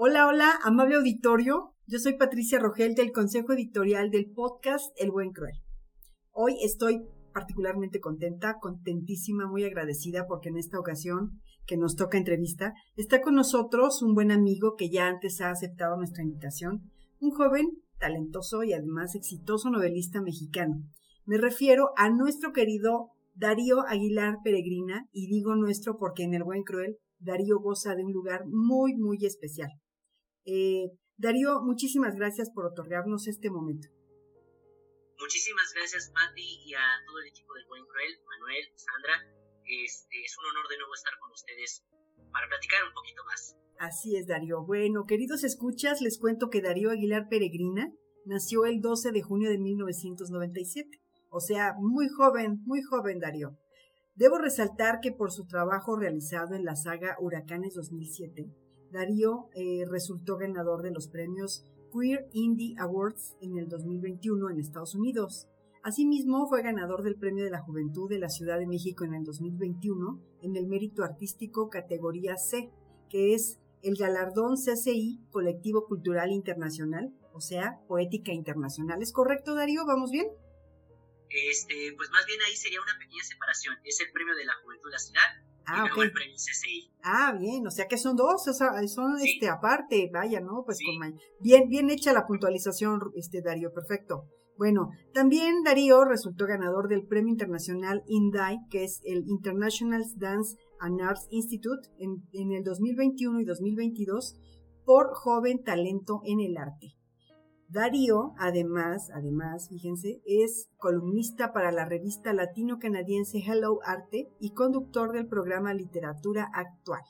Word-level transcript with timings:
Hola, 0.00 0.28
hola, 0.28 0.60
amable 0.62 0.94
auditorio. 0.94 1.74
Yo 1.88 1.98
soy 1.98 2.16
Patricia 2.16 2.60
Rogel 2.60 2.94
del 2.94 3.10
Consejo 3.10 3.52
Editorial 3.52 4.12
del 4.12 4.30
podcast 4.30 4.94
El 4.96 5.10
Buen 5.10 5.32
Cruel. 5.32 5.56
Hoy 6.30 6.54
estoy 6.62 7.02
particularmente 7.34 7.98
contenta, 7.98 8.58
contentísima, 8.60 9.48
muy 9.48 9.64
agradecida 9.64 10.28
porque 10.28 10.50
en 10.50 10.56
esta 10.56 10.78
ocasión 10.78 11.40
que 11.66 11.76
nos 11.76 11.96
toca 11.96 12.16
entrevista 12.16 12.74
está 12.94 13.20
con 13.20 13.34
nosotros 13.34 14.00
un 14.00 14.14
buen 14.14 14.30
amigo 14.30 14.76
que 14.76 14.88
ya 14.88 15.08
antes 15.08 15.40
ha 15.40 15.50
aceptado 15.50 15.96
nuestra 15.96 16.22
invitación, 16.22 16.92
un 17.18 17.32
joven 17.32 17.66
talentoso 17.98 18.62
y 18.62 18.74
además 18.74 19.16
exitoso 19.16 19.68
novelista 19.68 20.22
mexicano. 20.22 20.76
Me 21.24 21.38
refiero 21.38 21.90
a 21.96 22.08
nuestro 22.08 22.52
querido 22.52 23.10
Darío 23.34 23.80
Aguilar 23.88 24.36
Peregrina 24.44 25.08
y 25.10 25.26
digo 25.26 25.56
nuestro 25.56 25.98
porque 25.98 26.22
en 26.22 26.34
El 26.34 26.44
Buen 26.44 26.62
Cruel 26.62 26.98
Darío 27.18 27.58
goza 27.58 27.96
de 27.96 28.04
un 28.04 28.12
lugar 28.12 28.44
muy, 28.46 28.94
muy 28.94 29.26
especial. 29.26 29.72
Eh, 30.50 30.96
Darío, 31.18 31.60
muchísimas 31.60 32.14
gracias 32.16 32.50
por 32.50 32.64
otorgarnos 32.64 33.28
este 33.28 33.50
momento. 33.50 33.88
Muchísimas 35.20 35.74
gracias, 35.74 36.10
Patti, 36.14 36.62
y 36.64 36.72
a 36.72 36.80
todo 37.06 37.18
el 37.20 37.28
equipo 37.28 37.52
del 37.52 37.66
Buen 37.66 37.84
Cruel, 37.84 38.18
Manuel, 38.24 38.64
Sandra. 38.74 39.28
Este, 39.66 40.22
es 40.24 40.38
un 40.38 40.46
honor 40.46 40.68
de 40.70 40.78
nuevo 40.78 40.94
estar 40.94 41.12
con 41.20 41.30
ustedes 41.32 41.84
para 42.32 42.48
platicar 42.48 42.82
un 42.88 42.94
poquito 42.94 43.22
más. 43.26 43.56
Así 43.78 44.16
es, 44.16 44.26
Darío. 44.26 44.64
Bueno, 44.64 45.04
queridos 45.04 45.44
escuchas, 45.44 46.00
les 46.00 46.18
cuento 46.18 46.48
que 46.48 46.62
Darío 46.62 46.90
Aguilar 46.90 47.28
Peregrina 47.28 47.92
nació 48.24 48.64
el 48.64 48.80
12 48.80 49.12
de 49.12 49.22
junio 49.22 49.50
de 49.50 49.58
1997. 49.58 50.88
O 51.30 51.40
sea, 51.40 51.74
muy 51.78 52.08
joven, 52.08 52.62
muy 52.64 52.80
joven, 52.82 53.18
Darío. 53.20 53.58
Debo 54.14 54.38
resaltar 54.38 55.00
que 55.02 55.12
por 55.12 55.30
su 55.30 55.46
trabajo 55.46 55.94
realizado 55.96 56.54
en 56.54 56.64
la 56.64 56.74
saga 56.74 57.16
Huracanes 57.20 57.74
2007, 57.74 58.46
Darío 58.92 59.48
eh, 59.54 59.84
resultó 59.88 60.36
ganador 60.36 60.82
de 60.82 60.90
los 60.90 61.08
premios 61.08 61.64
Queer 61.92 62.28
Indie 62.32 62.76
Awards 62.78 63.36
en 63.40 63.58
el 63.58 63.68
2021 63.68 64.50
en 64.50 64.60
Estados 64.60 64.94
Unidos. 64.94 65.48
Asimismo, 65.82 66.48
fue 66.48 66.62
ganador 66.62 67.02
del 67.02 67.16
Premio 67.16 67.44
de 67.44 67.50
la 67.50 67.60
Juventud 67.60 68.10
de 68.10 68.18
la 68.18 68.28
Ciudad 68.28 68.58
de 68.58 68.66
México 68.66 69.04
en 69.04 69.14
el 69.14 69.24
2021 69.24 70.20
en 70.42 70.56
el 70.56 70.66
mérito 70.66 71.04
artístico 71.04 71.70
categoría 71.70 72.36
C, 72.36 72.70
que 73.08 73.34
es 73.34 73.58
el 73.82 73.96
galardón 73.96 74.56
CCI 74.56 75.20
Colectivo 75.30 75.86
Cultural 75.86 76.30
Internacional, 76.30 77.14
o 77.32 77.40
sea, 77.40 77.78
Poética 77.86 78.32
Internacional. 78.32 79.00
¿Es 79.00 79.12
correcto, 79.12 79.54
Darío? 79.54 79.86
¿Vamos 79.86 80.10
bien? 80.10 80.26
Este, 81.30 81.92
pues 81.96 82.10
más 82.10 82.26
bien 82.26 82.40
ahí 82.42 82.56
sería 82.56 82.80
una 82.80 82.98
pequeña 82.98 83.22
separación. 83.22 83.76
Es 83.84 84.00
el 84.00 84.10
premio 84.12 84.34
de 84.34 84.44
la 84.44 84.54
juventud 84.62 84.88
de 84.88 84.92
la 84.92 84.98
ciudad 84.98 85.47
Ah, 85.70 85.86
el 85.86 86.12
premio 86.12 86.34
CCI. 86.34 86.90
Ah, 87.02 87.36
bien, 87.38 87.66
o 87.66 87.70
sea 87.70 87.86
que 87.86 87.98
son 87.98 88.16
dos, 88.16 88.48
o 88.48 88.52
sea, 88.52 88.70
son 88.88 89.16
este 89.20 89.48
aparte, 89.48 90.10
vaya, 90.12 90.40
¿no? 90.40 90.62
Pues 90.64 90.78
bien, 91.40 91.68
bien 91.68 91.90
hecha 91.90 92.12
la 92.12 92.26
puntualización, 92.26 93.00
este 93.14 93.42
Darío, 93.42 93.72
perfecto. 93.72 94.24
Bueno, 94.56 94.90
también 95.14 95.62
Darío 95.62 96.04
resultó 96.04 96.46
ganador 96.46 96.88
del 96.88 97.06
Premio 97.06 97.30
Internacional 97.30 98.02
INDAI, 98.08 98.58
que 98.70 98.82
es 98.84 99.00
el 99.04 99.24
International 99.28 100.02
Dance 100.16 100.56
and 100.80 101.00
Arts 101.00 101.28
Institute, 101.30 101.88
en, 101.98 102.24
en 102.32 102.52
el 102.52 102.64
2021 102.64 103.40
y 103.40 103.44
2022, 103.44 104.36
por 104.84 105.14
joven 105.14 105.62
talento 105.62 106.22
en 106.24 106.40
el 106.40 106.56
arte. 106.56 106.97
Darío, 107.70 108.32
además, 108.38 109.10
además, 109.12 109.68
fíjense, 109.68 110.22
es 110.24 110.70
columnista 110.78 111.52
para 111.52 111.70
la 111.70 111.84
revista 111.84 112.32
latino-canadiense 112.32 113.40
Hello 113.46 113.80
Arte 113.84 114.30
y 114.40 114.54
conductor 114.54 115.12
del 115.12 115.26
programa 115.26 115.74
Literatura 115.74 116.48
Actual. 116.54 117.02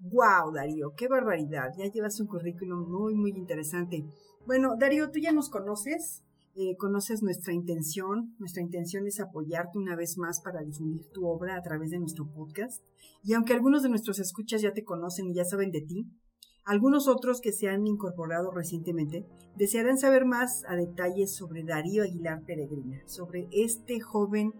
¡Wow, 0.00 0.52
Darío! 0.52 0.94
¡Qué 0.96 1.06
barbaridad! 1.06 1.70
Ya 1.78 1.86
llevas 1.86 2.18
un 2.18 2.26
currículum 2.26 2.90
muy, 2.90 3.14
muy 3.14 3.30
interesante. 3.30 4.04
Bueno, 4.46 4.74
Darío, 4.76 5.12
tú 5.12 5.20
ya 5.20 5.30
nos 5.30 5.48
conoces, 5.48 6.24
eh, 6.56 6.76
conoces 6.76 7.22
nuestra 7.22 7.52
intención. 7.52 8.34
Nuestra 8.40 8.62
intención 8.62 9.06
es 9.06 9.20
apoyarte 9.20 9.78
una 9.78 9.94
vez 9.94 10.18
más 10.18 10.40
para 10.40 10.62
difundir 10.62 11.08
tu 11.12 11.24
obra 11.24 11.54
a 11.54 11.62
través 11.62 11.90
de 11.90 12.00
nuestro 12.00 12.28
podcast. 12.32 12.82
Y 13.22 13.34
aunque 13.34 13.52
algunos 13.52 13.84
de 13.84 13.90
nuestros 13.90 14.18
escuchas 14.18 14.60
ya 14.60 14.72
te 14.72 14.82
conocen 14.82 15.28
y 15.28 15.34
ya 15.34 15.44
saben 15.44 15.70
de 15.70 15.82
ti, 15.82 16.08
algunos 16.68 17.08
otros 17.08 17.40
que 17.40 17.50
se 17.50 17.70
han 17.70 17.86
incorporado 17.86 18.50
recientemente 18.50 19.24
desearán 19.56 19.96
saber 19.96 20.26
más 20.26 20.64
a 20.68 20.76
detalles 20.76 21.34
sobre 21.34 21.64
Darío 21.64 22.02
Aguilar 22.02 22.42
Peregrina, 22.44 23.00
sobre 23.06 23.48
este 23.52 24.00
joven 24.00 24.52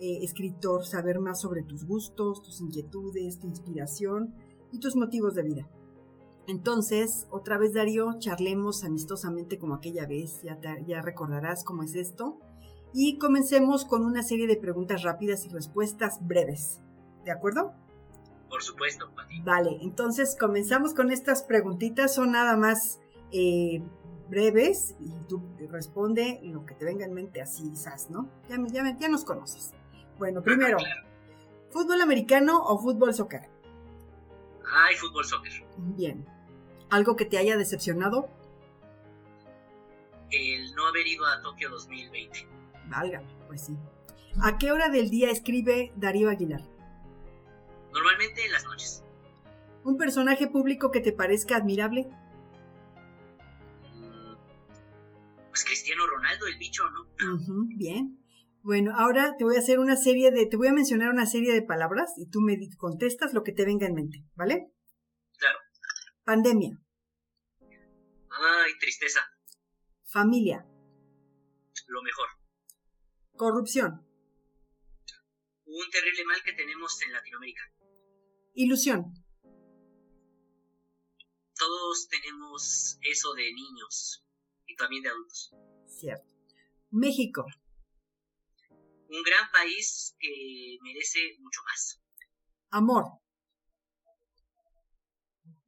eh, 0.00 0.20
escritor, 0.22 0.86
saber 0.86 1.18
más 1.18 1.40
sobre 1.40 1.64
tus 1.64 1.84
gustos, 1.84 2.42
tus 2.44 2.60
inquietudes, 2.60 3.40
tu 3.40 3.48
inspiración 3.48 4.36
y 4.70 4.78
tus 4.78 4.94
motivos 4.94 5.34
de 5.34 5.42
vida. 5.42 5.68
Entonces, 6.46 7.26
otra 7.32 7.58
vez 7.58 7.74
Darío, 7.74 8.20
charlemos 8.20 8.84
amistosamente 8.84 9.58
como 9.58 9.74
aquella 9.74 10.06
vez, 10.06 10.40
ya, 10.44 10.60
ya 10.86 11.02
recordarás 11.02 11.64
cómo 11.64 11.82
es 11.82 11.96
esto, 11.96 12.38
y 12.94 13.18
comencemos 13.18 13.84
con 13.84 14.04
una 14.04 14.22
serie 14.22 14.46
de 14.46 14.58
preguntas 14.58 15.02
rápidas 15.02 15.44
y 15.44 15.48
respuestas 15.48 16.24
breves. 16.24 16.80
¿De 17.24 17.32
acuerdo? 17.32 17.74
Por 18.48 18.62
supuesto, 18.62 19.10
Pati. 19.14 19.40
Vale, 19.42 19.78
entonces 19.82 20.36
comenzamos 20.38 20.94
con 20.94 21.10
estas 21.10 21.42
preguntitas, 21.42 22.14
son 22.14 22.32
nada 22.32 22.56
más 22.56 22.98
eh, 23.32 23.82
breves 24.28 24.94
y 25.00 25.10
tú 25.28 25.42
responde 25.70 26.40
lo 26.42 26.64
que 26.64 26.74
te 26.74 26.84
venga 26.84 27.04
en 27.04 27.14
mente 27.14 27.42
así, 27.42 27.70
quizás, 27.70 28.10
¿no? 28.10 28.28
Ya, 28.48 28.56
ya, 28.70 28.96
ya 28.98 29.08
nos 29.08 29.24
conoces. 29.24 29.72
Bueno, 30.18 30.42
primero, 30.42 30.78
¿fútbol 31.70 32.00
americano 32.00 32.62
o 32.62 32.78
fútbol 32.78 33.14
soccer? 33.14 33.48
Ay, 34.70 34.96
fútbol 34.96 35.24
soccer. 35.24 35.52
Bien. 35.76 36.26
¿Algo 36.90 37.16
que 37.16 37.24
te 37.24 37.38
haya 37.38 37.56
decepcionado? 37.56 38.28
El 40.30 40.74
no 40.74 40.86
haber 40.86 41.06
ido 41.06 41.26
a 41.26 41.40
Tokio 41.42 41.70
2020. 41.70 42.46
Válgame, 42.86 43.28
pues 43.46 43.66
sí. 43.66 43.76
¿A 44.42 44.58
qué 44.58 44.72
hora 44.72 44.88
del 44.88 45.10
día 45.10 45.30
escribe 45.30 45.92
Darío 45.96 46.30
Aguilar? 46.30 46.62
Normalmente 47.98 48.44
en 48.46 48.52
las 48.52 48.64
noches. 48.64 49.02
¿Un 49.82 49.96
personaje 49.96 50.46
público 50.46 50.92
que 50.92 51.00
te 51.00 51.12
parezca 51.12 51.56
admirable? 51.56 52.06
Mm, 53.92 54.34
pues 55.48 55.64
Cristiano 55.64 56.06
Ronaldo, 56.06 56.46
el 56.46 56.58
bicho, 56.58 56.84
¿no? 56.90 57.08
bien. 57.76 58.24
Bueno, 58.62 58.92
ahora 58.96 59.34
te 59.36 59.42
voy 59.42 59.56
a 59.56 59.58
hacer 59.58 59.80
una 59.80 59.96
serie 59.96 60.30
de, 60.30 60.46
te 60.46 60.56
voy 60.56 60.68
a 60.68 60.72
mencionar 60.72 61.10
una 61.10 61.26
serie 61.26 61.52
de 61.52 61.62
palabras 61.62 62.12
y 62.16 62.30
tú 62.30 62.40
me 62.40 62.56
contestas 62.76 63.34
lo 63.34 63.42
que 63.42 63.52
te 63.52 63.64
venga 63.64 63.86
en 63.88 63.94
mente, 63.94 64.24
¿vale? 64.36 64.70
Claro. 65.36 65.58
Pandemia. 66.22 66.78
Ay, 67.60 68.78
tristeza. 68.78 69.20
Familia. 70.04 70.64
Lo 71.88 72.02
mejor. 72.02 72.28
Corrupción. 73.32 74.06
Un 75.64 75.90
terrible 75.90 76.24
mal 76.26 76.40
que 76.44 76.52
tenemos 76.52 77.02
en 77.02 77.12
Latinoamérica. 77.12 77.62
Ilusión. 78.54 79.14
Todos 81.54 82.08
tenemos 82.08 82.98
eso 83.02 83.34
de 83.34 83.52
niños 83.52 84.24
y 84.66 84.76
también 84.76 85.02
de 85.02 85.08
adultos. 85.08 85.52
Cierto. 85.86 86.24
México. 86.90 87.44
Un 89.08 89.22
gran 89.22 89.50
país 89.50 90.16
que 90.20 90.76
merece 90.82 91.36
mucho 91.40 91.60
más. 91.64 92.02
Amor. 92.70 93.04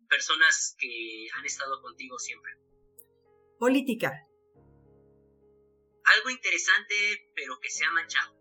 Personas 0.08 0.76
que 0.78 1.28
han 1.36 1.44
estado 1.44 1.80
contigo 1.82 2.18
siempre. 2.18 2.52
Política. 3.58 4.26
Algo 6.04 6.30
interesante, 6.30 6.94
pero 7.34 7.58
que 7.60 7.70
se 7.70 7.84
ha 7.84 7.90
manchado. 7.90 8.36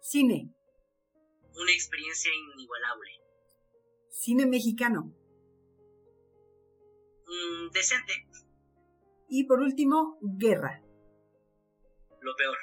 Cine. 0.00 0.54
Una 1.56 1.72
experiencia 1.72 2.30
inigualable. 2.52 3.23
Cine 4.14 4.46
mexicano. 4.46 5.12
Mm, 7.26 7.70
decente. 7.72 8.12
Y 9.28 9.44
por 9.44 9.60
último, 9.60 10.18
guerra. 10.22 10.82
Lo 12.20 12.36
peor. 12.36 12.56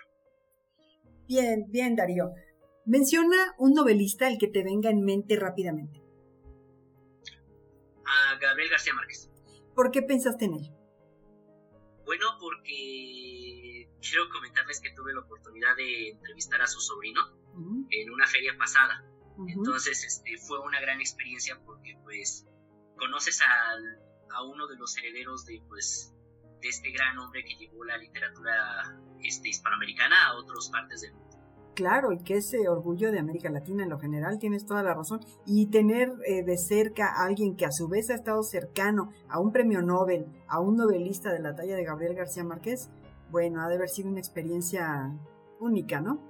Bien, 1.27 1.65
bien, 1.69 1.97
Darío. 1.97 2.31
Menciona 2.85 3.53
un 3.59 3.73
novelista 3.73 4.29
el 4.29 4.37
que 4.37 4.47
te 4.47 4.63
venga 4.63 4.89
en 4.89 5.03
mente 5.03 5.35
rápidamente. 5.35 6.01
A 8.05 8.39
Gabriel 8.39 8.69
García 8.69 8.93
Márquez. 8.93 9.29
¿Por 9.75 9.91
qué 9.91 10.01
pensaste 10.01 10.45
en 10.45 10.53
él? 10.53 10.71
Bueno, 12.05 12.27
porque 12.39 13.89
quiero 14.01 14.29
comentarles 14.29 14.79
que 14.79 14.93
tuve 14.95 15.13
la 15.13 15.19
oportunidad 15.19 15.75
de 15.75 16.11
entrevistar 16.11 16.61
a 16.61 16.67
su 16.67 16.79
sobrino 16.79 17.21
en 17.89 18.09
una 18.09 18.25
feria 18.25 18.57
pasada. 18.57 19.05
Entonces, 19.47 20.03
este, 20.03 20.37
fue 20.37 20.59
una 20.59 20.79
gran 20.79 20.99
experiencia 20.99 21.59
porque, 21.65 21.97
pues, 22.03 22.45
conoces 22.97 23.39
a 23.41 24.43
uno 24.43 24.67
de 24.67 24.75
los 24.77 24.97
herederos 24.97 25.45
de, 25.45 25.61
pues, 25.67 26.13
de 26.61 26.69
este 26.69 26.91
gran 26.91 27.17
hombre 27.17 27.43
que 27.43 27.55
llevó 27.55 27.83
la 27.83 27.97
literatura 27.97 28.53
este, 29.23 29.49
hispanoamericana 29.49 30.27
a 30.27 30.37
otras 30.37 30.69
partes 30.69 31.01
del 31.01 31.13
mundo. 31.13 31.37
Claro, 31.73 32.11
y 32.11 32.21
que 32.23 32.35
ese 32.35 32.67
orgullo 32.67 33.11
de 33.11 33.19
América 33.19 33.49
Latina 33.49 33.83
en 33.83 33.89
lo 33.89 33.97
general, 33.97 34.37
tienes 34.39 34.65
toda 34.65 34.83
la 34.83 34.93
razón. 34.93 35.21
Y 35.45 35.67
tener 35.67 36.09
eh, 36.27 36.43
de 36.43 36.57
cerca 36.57 37.07
a 37.07 37.25
alguien 37.25 37.55
que 37.55 37.65
a 37.65 37.71
su 37.71 37.87
vez 37.87 38.09
ha 38.09 38.15
estado 38.15 38.43
cercano 38.43 39.11
a 39.29 39.39
un 39.39 39.51
premio 39.51 39.81
Nobel, 39.81 40.25
a 40.47 40.59
un 40.59 40.75
novelista 40.75 41.31
de 41.31 41.39
la 41.39 41.55
talla 41.55 41.75
de 41.75 41.83
Gabriel 41.83 42.15
García 42.15 42.43
Márquez, 42.43 42.89
bueno, 43.29 43.61
ha 43.61 43.69
de 43.69 43.75
haber 43.75 43.87
sido 43.87 44.09
una 44.09 44.19
experiencia 44.19 45.17
única, 45.59 46.01
¿no? 46.01 46.29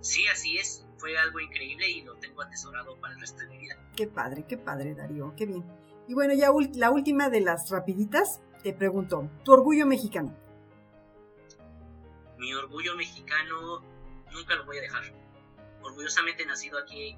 Sí, 0.00 0.26
así 0.32 0.56
es. 0.56 0.86
Fue 1.00 1.16
algo 1.16 1.40
increíble 1.40 1.88
y 1.88 2.02
lo 2.02 2.14
tengo 2.16 2.42
atesorado 2.42 2.94
para 3.00 3.14
el 3.14 3.20
resto 3.20 3.38
de 3.40 3.48
mi 3.48 3.58
vida. 3.58 3.76
Qué 3.96 4.06
padre, 4.06 4.44
qué 4.46 4.58
padre, 4.58 4.94
Darío, 4.94 5.34
qué 5.34 5.46
bien. 5.46 5.64
Y 6.06 6.12
bueno, 6.12 6.34
ya 6.34 6.50
la 6.74 6.90
última 6.90 7.30
de 7.30 7.40
las 7.40 7.70
rapiditas, 7.70 8.42
te 8.62 8.74
pregunto, 8.74 9.30
¿tu 9.42 9.52
orgullo 9.52 9.86
mexicano? 9.86 10.36
Mi 12.36 12.52
orgullo 12.52 12.94
mexicano 12.96 13.80
nunca 14.30 14.56
lo 14.56 14.66
voy 14.66 14.76
a 14.76 14.82
dejar. 14.82 15.02
Orgullosamente 15.82 16.44
nacido 16.44 16.78
aquí 16.78 17.16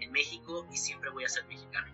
en 0.00 0.12
México 0.12 0.66
y 0.70 0.76
siempre 0.76 1.10
voy 1.10 1.24
a 1.24 1.28
ser 1.28 1.46
mexicano. 1.46 1.92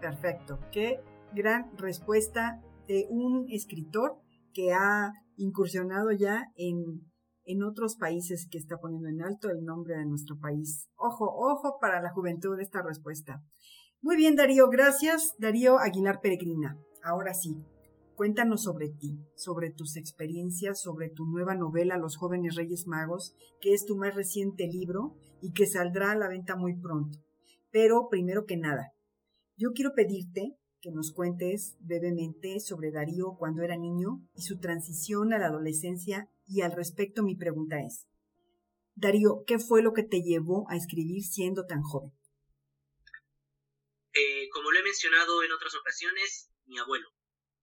Perfecto. 0.00 0.58
Qué 0.72 1.00
gran 1.32 1.76
respuesta 1.76 2.62
de 2.88 3.06
un 3.10 3.46
escritor 3.50 4.16
que 4.54 4.72
ha 4.72 5.12
incursionado 5.36 6.10
ya 6.12 6.46
en, 6.56 7.02
en 7.50 7.62
otros 7.62 7.96
países 7.96 8.48
que 8.50 8.58
está 8.58 8.78
poniendo 8.78 9.08
en 9.08 9.22
alto 9.22 9.50
el 9.50 9.64
nombre 9.64 9.96
de 9.96 10.06
nuestro 10.06 10.38
país. 10.38 10.88
Ojo, 10.96 11.26
ojo 11.26 11.78
para 11.80 12.00
la 12.00 12.10
juventud 12.10 12.58
esta 12.60 12.82
respuesta. 12.82 13.42
Muy 14.00 14.16
bien, 14.16 14.36
Darío, 14.36 14.68
gracias. 14.68 15.34
Darío 15.38 15.78
Aguilar 15.78 16.20
Peregrina. 16.20 16.78
Ahora 17.02 17.34
sí, 17.34 17.56
Cuéntanos 18.20 18.64
sobre 18.64 18.90
ti, 18.90 19.18
sobre 19.34 19.70
tus 19.70 19.96
experiencias, 19.96 20.78
sobre 20.78 21.08
tu 21.08 21.24
nueva 21.24 21.54
novela 21.54 21.96
Los 21.96 22.18
jóvenes 22.18 22.54
Reyes 22.54 22.86
Magos, 22.86 23.34
que 23.62 23.72
es 23.72 23.86
tu 23.86 23.96
más 23.96 24.14
reciente 24.14 24.66
libro 24.66 25.16
y 25.40 25.52
que 25.52 25.64
saldrá 25.64 26.10
a 26.10 26.16
la 26.16 26.28
venta 26.28 26.54
muy 26.54 26.76
pronto. 26.78 27.18
Pero 27.70 28.08
primero 28.10 28.44
que 28.44 28.58
nada, 28.58 28.92
yo 29.56 29.72
quiero 29.72 29.94
pedirte 29.94 30.54
que 30.82 30.90
nos 30.90 31.12
cuentes 31.12 31.78
brevemente 31.80 32.60
sobre 32.60 32.90
Darío 32.90 33.36
cuando 33.38 33.62
era 33.62 33.78
niño 33.78 34.20
y 34.34 34.42
su 34.42 34.58
transición 34.58 35.32
a 35.32 35.38
la 35.38 35.46
adolescencia 35.46 36.28
y 36.50 36.62
al 36.62 36.72
respecto 36.72 37.22
mi 37.22 37.36
pregunta 37.36 37.76
es, 37.78 38.08
Darío, 38.96 39.44
¿qué 39.46 39.60
fue 39.60 39.82
lo 39.82 39.92
que 39.92 40.02
te 40.02 40.20
llevó 40.20 40.68
a 40.68 40.76
escribir 40.76 41.22
siendo 41.22 41.64
tan 41.64 41.80
joven? 41.80 42.10
Eh, 44.12 44.48
como 44.52 44.72
lo 44.72 44.80
he 44.80 44.82
mencionado 44.82 45.44
en 45.44 45.52
otras 45.52 45.76
ocasiones, 45.76 46.50
mi 46.66 46.76
abuelo. 46.78 47.08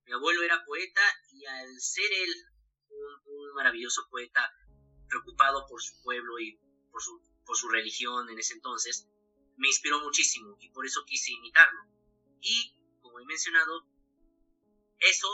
Mi 0.05 0.13
abuelo 0.13 0.41
era 0.41 0.63
poeta 0.65 1.01
y 1.33 1.45
al 1.45 1.79
ser 1.81 2.09
él 2.11 2.33
un, 3.25 3.53
maravilloso 3.55 4.07
poeta 4.09 4.49
preocupado 5.09 5.65
por 5.67 5.81
su 5.81 6.01
pueblo 6.01 6.39
y 6.39 6.57
por 6.89 7.01
su, 7.01 7.21
por 7.45 7.57
su 7.57 7.67
religión 7.67 8.29
en 8.29 8.39
ese 8.39 8.53
entonces, 8.53 9.09
me 9.57 9.67
inspiró 9.67 9.99
muchísimo 9.99 10.55
y 10.61 10.69
por 10.69 10.85
eso 10.85 11.03
quise 11.05 11.33
imitarlo. 11.33 11.81
Y, 12.39 12.73
como 13.01 13.19
he 13.19 13.25
mencionado, 13.25 13.85
eso 14.99 15.27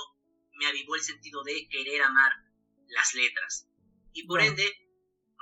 me 0.56 0.66
avivó 0.66 0.96
el 0.96 1.02
sentido 1.02 1.44
de 1.44 1.68
querer 1.70 2.02
amar 2.02 2.32
las 2.94 3.13
letras. 3.13 3.68
Y 4.13 4.25
por 4.25 4.42
ende, 4.42 4.63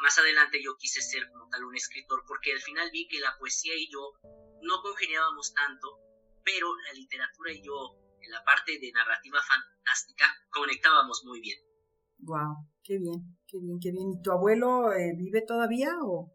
más 0.02 0.18
adelante 0.18 0.62
yo 0.64 0.76
quise 0.78 1.02
ser 1.02 1.30
como 1.30 1.48
tal 1.50 1.66
un 1.66 1.76
escritor 1.76 2.24
porque 2.28 2.54
al 2.54 2.62
final 2.62 2.90
vi 2.92 3.08
que 3.08 3.20
la 3.20 3.38
poesía 3.38 3.76
y 3.76 3.90
yo 3.92 4.14
no 4.62 4.82
congeniábamos 4.82 5.54
tanto, 5.54 6.00
pero 6.44 6.76
la 6.88 6.94
literatura 6.94 7.52
y 7.54 7.64
yo 7.64 7.98
en 8.22 8.32
la 8.32 8.44
parte 8.44 8.80
de 8.80 8.92
narrativa 8.92 9.40
fantástica 9.42 10.26
conectábamos 10.50 11.24
muy 11.26 11.42
bien. 11.42 11.60
Wow, 12.20 12.70
qué 12.84 12.98
bien, 13.00 13.38
qué 13.48 13.58
bien, 13.60 13.80
qué 13.82 13.92
bien. 13.92 14.12
¿Y 14.12 14.22
tu 14.22 14.32
abuelo 14.32 14.94
eh, 14.94 15.14
vive 15.18 15.42
todavía 15.42 15.92
o? 16.04 16.32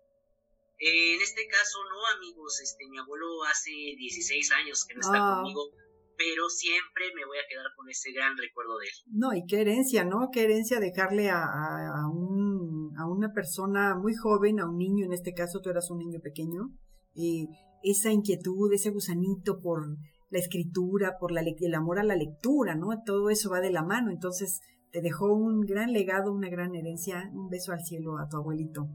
Eh, 0.78 1.14
en 1.14 1.22
este 1.22 1.46
caso 1.46 1.78
no, 1.84 2.06
amigos. 2.16 2.60
Este, 2.60 2.86
mi 2.88 2.98
abuelo 2.98 3.44
hace 3.44 3.70
16 3.70 4.52
años 4.52 4.84
que 4.84 4.94
no 4.94 5.00
está 5.00 5.16
ah. 5.16 5.34
conmigo, 5.36 5.70
pero 6.16 6.48
siempre 6.48 7.04
me 7.14 7.24
voy 7.24 7.38
a 7.38 7.48
quedar 7.48 7.66
con 7.76 7.88
ese 7.88 8.12
gran 8.12 8.36
recuerdo 8.36 8.78
de 8.78 8.86
él. 8.86 8.92
No, 9.06 9.34
y 9.34 9.44
qué 9.46 9.60
herencia, 9.60 10.04
¿no? 10.04 10.30
Qué 10.32 10.44
herencia 10.44 10.80
dejarle 10.80 11.30
a, 11.30 11.42
a, 11.42 12.08
un, 12.10 12.94
a 12.98 13.06
una 13.08 13.32
persona 13.32 13.94
muy 13.94 14.14
joven, 14.14 14.60
a 14.60 14.68
un 14.68 14.78
niño, 14.78 15.04
en 15.06 15.12
este 15.12 15.34
caso 15.34 15.60
tú 15.60 15.70
eras 15.70 15.90
un 15.90 15.98
niño 15.98 16.20
pequeño, 16.22 16.70
y 17.14 17.48
esa 17.82 18.10
inquietud, 18.10 18.72
ese 18.72 18.90
gusanito 18.90 19.60
por 19.60 19.86
la 20.30 20.38
escritura, 20.38 21.16
por 21.18 21.32
la, 21.32 21.42
el 21.42 21.74
amor 21.74 21.98
a 21.98 22.04
la 22.04 22.16
lectura, 22.16 22.74
¿no? 22.74 22.88
Todo 23.04 23.30
eso 23.30 23.50
va 23.50 23.60
de 23.60 23.70
la 23.70 23.82
mano. 23.82 24.10
Entonces, 24.10 24.60
te 24.90 25.00
dejó 25.00 25.32
un 25.32 25.60
gran 25.60 25.92
legado, 25.92 26.32
una 26.32 26.48
gran 26.48 26.74
herencia. 26.74 27.30
Un 27.32 27.48
beso 27.48 27.72
al 27.72 27.84
cielo 27.84 28.18
a 28.18 28.28
tu 28.28 28.36
abuelito. 28.36 28.88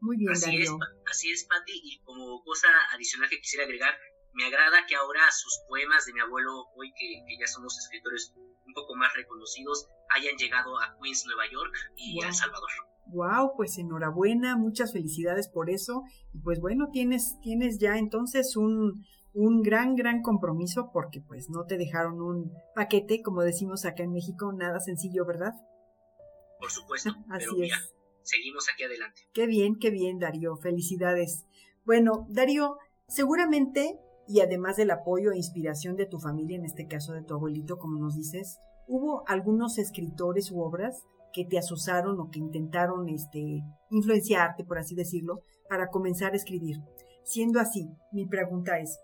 Muy 0.00 0.16
bien, 0.16 0.30
así 0.32 0.56
Es, 0.56 0.70
así 1.10 1.30
es, 1.30 1.44
Patti. 1.44 1.72
Y 1.82 1.98
como 2.02 2.42
cosa 2.44 2.68
adicional 2.94 3.28
que 3.28 3.38
quisiera 3.38 3.64
agregar, 3.64 3.94
me 4.36 4.44
agrada 4.44 4.84
que 4.86 4.94
ahora 4.94 5.30
sus 5.32 5.60
poemas 5.66 6.04
de 6.04 6.12
mi 6.12 6.20
abuelo, 6.20 6.66
hoy 6.76 6.92
que, 6.92 7.24
ya 7.40 7.46
somos 7.46 7.78
escritores 7.78 8.34
un 8.66 8.74
poco 8.74 8.94
más 8.94 9.12
reconocidos, 9.14 9.88
hayan 10.10 10.36
llegado 10.36 10.78
a 10.78 10.94
Queens, 11.00 11.24
Nueva 11.26 11.50
York 11.50 11.74
y 11.96 12.22
a 12.22 12.28
El 12.28 12.34
Salvador. 12.34 12.68
Wow, 13.06 13.56
pues 13.56 13.78
enhorabuena, 13.78 14.56
muchas 14.56 14.92
felicidades 14.92 15.48
por 15.48 15.70
eso. 15.70 16.02
Y 16.34 16.40
pues 16.40 16.60
bueno, 16.60 16.90
tienes, 16.92 17.38
tienes 17.40 17.78
ya 17.78 17.96
entonces 17.96 18.56
un, 18.56 19.06
un 19.32 19.62
gran, 19.62 19.94
gran 19.94 20.20
compromiso 20.20 20.90
porque 20.92 21.22
pues 21.22 21.48
no 21.48 21.64
te 21.64 21.78
dejaron 21.78 22.20
un 22.20 22.52
paquete, 22.74 23.22
como 23.22 23.42
decimos 23.42 23.86
acá 23.86 24.02
en 24.02 24.12
México, 24.12 24.52
nada 24.52 24.80
sencillo, 24.80 25.24
¿verdad? 25.24 25.54
Por 26.58 26.70
supuesto. 26.70 27.14
Así 27.30 27.62
es. 27.62 27.94
seguimos 28.22 28.68
aquí 28.68 28.84
adelante. 28.84 29.22
Qué 29.32 29.46
bien, 29.46 29.76
qué 29.78 29.90
bien, 29.90 30.18
Darío. 30.18 30.56
Felicidades. 30.56 31.46
Bueno, 31.86 32.26
Darío, 32.28 32.76
seguramente, 33.08 33.98
y 34.26 34.40
además 34.40 34.76
del 34.76 34.90
apoyo 34.90 35.32
e 35.32 35.36
inspiración 35.36 35.96
de 35.96 36.06
tu 36.06 36.18
familia, 36.18 36.56
en 36.56 36.64
este 36.64 36.86
caso 36.86 37.12
de 37.12 37.22
tu 37.22 37.34
abuelito, 37.34 37.78
como 37.78 37.98
nos 37.98 38.16
dices, 38.16 38.58
hubo 38.86 39.22
algunos 39.26 39.78
escritores 39.78 40.50
u 40.50 40.60
obras 40.60 41.02
que 41.32 41.44
te 41.44 41.58
asusaron 41.58 42.18
o 42.20 42.30
que 42.30 42.38
intentaron 42.38 43.08
este, 43.08 43.62
influenciarte, 43.90 44.64
por 44.64 44.78
así 44.78 44.94
decirlo, 44.94 45.40
para 45.68 45.88
comenzar 45.88 46.32
a 46.32 46.36
escribir. 46.36 46.76
Siendo 47.24 47.60
así, 47.60 47.88
mi 48.12 48.26
pregunta 48.26 48.78
es, 48.78 48.98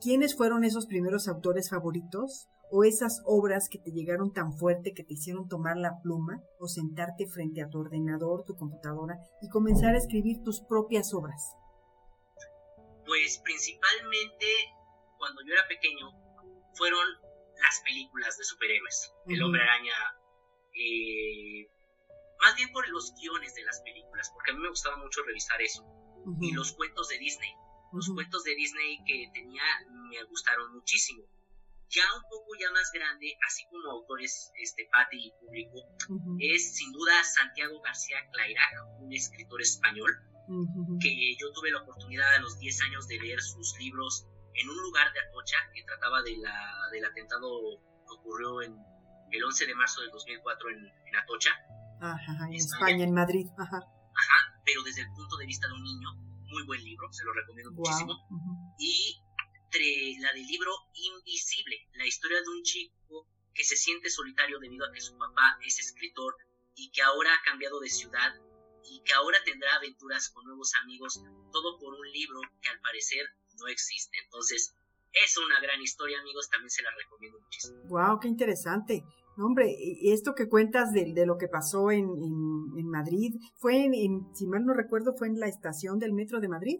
¿Quiénes 0.00 0.36
fueron 0.36 0.62
esos 0.64 0.86
primeros 0.86 1.26
autores 1.26 1.70
favoritos? 1.70 2.48
¿O 2.70 2.84
esas 2.84 3.22
obras 3.24 3.68
que 3.68 3.78
te 3.78 3.92
llegaron 3.92 4.32
tan 4.32 4.52
fuerte 4.52 4.92
que 4.92 5.04
te 5.04 5.14
hicieron 5.14 5.48
tomar 5.48 5.76
la 5.76 6.00
pluma 6.02 6.42
o 6.58 6.66
sentarte 6.66 7.26
frente 7.26 7.62
a 7.62 7.68
tu 7.68 7.78
ordenador, 7.78 8.44
tu 8.44 8.56
computadora 8.56 9.18
y 9.40 9.48
comenzar 9.48 9.94
a 9.94 9.98
escribir 9.98 10.42
tus 10.42 10.60
propias 10.60 11.14
obras? 11.14 11.54
Pues 13.06 13.38
principalmente 13.44 14.46
cuando 15.18 15.42
yo 15.46 15.54
era 15.54 15.66
pequeño 15.68 16.10
fueron 16.74 17.06
las 17.62 17.80
películas 17.84 18.36
de 18.36 18.44
superhéroes. 18.44 19.12
El 19.28 19.42
hombre 19.42 19.62
araña, 19.62 19.94
eh, 20.74 21.70
más 22.40 22.54
bien 22.56 22.70
por 22.72 22.86
los 22.88 23.14
guiones 23.14 23.54
de 23.54 23.64
las 23.64 23.80
películas, 23.80 24.30
porque 24.34 24.50
a 24.50 24.54
mí 24.54 24.60
me 24.60 24.68
gustaba 24.68 24.96
mucho 24.98 25.22
revisar 25.22 25.60
eso. 25.62 25.84
Y 26.40 26.52
los 26.52 26.72
cuentos 26.72 27.08
de 27.08 27.18
Disney 27.18 27.54
los 27.92 28.10
cuentos 28.12 28.44
de 28.44 28.54
Disney 28.54 28.98
que 29.04 29.30
tenía 29.32 29.62
me 30.10 30.22
gustaron 30.24 30.72
muchísimo. 30.74 31.24
Ya 31.88 32.02
un 32.14 32.22
poco 32.28 32.54
ya 32.58 32.70
más 32.72 32.90
grande, 32.92 33.36
así 33.46 33.64
como 33.70 33.90
autores 33.90 34.52
este 34.60 34.88
Patti 34.90 35.28
y 35.28 35.32
público, 35.40 35.78
es 36.40 36.76
sin 36.76 36.92
duda 36.92 37.22
Santiago 37.22 37.80
García 37.80 38.18
Clairac, 38.32 39.00
un 39.00 39.12
escritor 39.12 39.62
español, 39.62 40.10
que 41.00 41.36
yo 41.40 41.52
tuve 41.52 41.70
la 41.70 41.82
oportunidad 41.82 42.34
a 42.34 42.40
los 42.40 42.58
10 42.58 42.82
años 42.82 43.08
de 43.08 43.18
leer 43.18 43.40
sus 43.40 43.76
libros 43.78 44.26
en 44.54 44.70
un 44.70 44.76
lugar 44.78 45.12
de 45.12 45.20
Atocha 45.20 45.56
que 45.74 45.82
trataba 45.84 46.22
de 46.22 46.36
la, 46.38 46.54
del 46.92 47.04
atentado 47.04 47.48
que 48.06 48.14
ocurrió 48.14 48.62
en 48.62 48.76
el 49.30 49.44
11 49.44 49.66
de 49.66 49.74
marzo 49.74 50.00
del 50.00 50.10
2004 50.10 50.70
en, 50.70 50.76
en 50.76 51.16
Atocha. 51.16 51.50
Ajá, 52.00 52.46
en 52.46 52.54
España, 52.54 53.04
en 53.04 53.12
Madrid. 53.12 53.46
Ajá. 53.58 53.78
Ajá, 53.78 54.60
pero 54.64 54.82
desde 54.82 55.02
el 55.02 55.08
punto 55.12 55.36
de 55.36 55.46
vista 55.46 55.66
de 55.68 55.74
un 55.74 55.82
niño 55.82 56.08
muy 56.48 56.64
buen 56.64 56.82
libro, 56.82 57.12
se 57.12 57.24
lo 57.24 57.32
recomiendo 57.32 57.72
muchísimo. 57.72 58.14
Y 58.78 59.22
la 60.20 60.32
del 60.32 60.46
libro 60.46 60.72
Invisible, 60.94 61.76
la 61.94 62.06
historia 62.06 62.40
de 62.40 62.48
un 62.48 62.62
chico 62.62 63.28
que 63.52 63.64
se 63.64 63.76
siente 63.76 64.08
solitario 64.08 64.58
debido 64.58 64.86
a 64.86 64.92
que 64.92 65.00
su 65.00 65.16
papá 65.18 65.58
es 65.66 65.78
escritor 65.78 66.34
y 66.74 66.90
que 66.90 67.02
ahora 67.02 67.30
ha 67.34 67.42
cambiado 67.44 67.80
de 67.80 67.88
ciudad 67.88 68.34
y 68.90 69.02
que 69.02 69.12
ahora 69.14 69.38
tendrá 69.44 69.74
aventuras 69.76 70.30
con 70.30 70.44
nuevos 70.44 70.72
amigos, 70.82 71.20
todo 71.52 71.78
por 71.78 71.94
un 71.94 72.10
libro 72.10 72.40
que 72.62 72.68
al 72.68 72.80
parecer 72.80 73.26
no 73.58 73.68
existe. 73.68 74.18
Entonces, 74.24 74.74
es 75.12 75.36
una 75.38 75.60
gran 75.60 75.80
historia, 75.80 76.20
amigos, 76.20 76.48
también 76.50 76.70
se 76.70 76.82
la 76.82 76.90
recomiendo 76.96 77.38
muchísimo. 77.40 77.82
Wow, 77.88 78.20
qué 78.20 78.28
interesante 78.28 79.04
hombre, 79.44 79.76
esto 80.02 80.34
que 80.34 80.48
cuentas 80.48 80.92
de, 80.92 81.12
de 81.12 81.26
lo 81.26 81.36
que 81.36 81.48
pasó 81.48 81.90
en, 81.90 82.08
en, 82.08 82.88
Madrid, 82.88 83.34
fue 83.56 83.84
en, 83.84 84.34
si 84.34 84.46
mal 84.46 84.64
no 84.64 84.72
recuerdo, 84.72 85.14
fue 85.16 85.28
en 85.28 85.38
la 85.38 85.46
estación 85.46 85.98
del 85.98 86.12
metro 86.12 86.40
de 86.40 86.48
Madrid. 86.48 86.78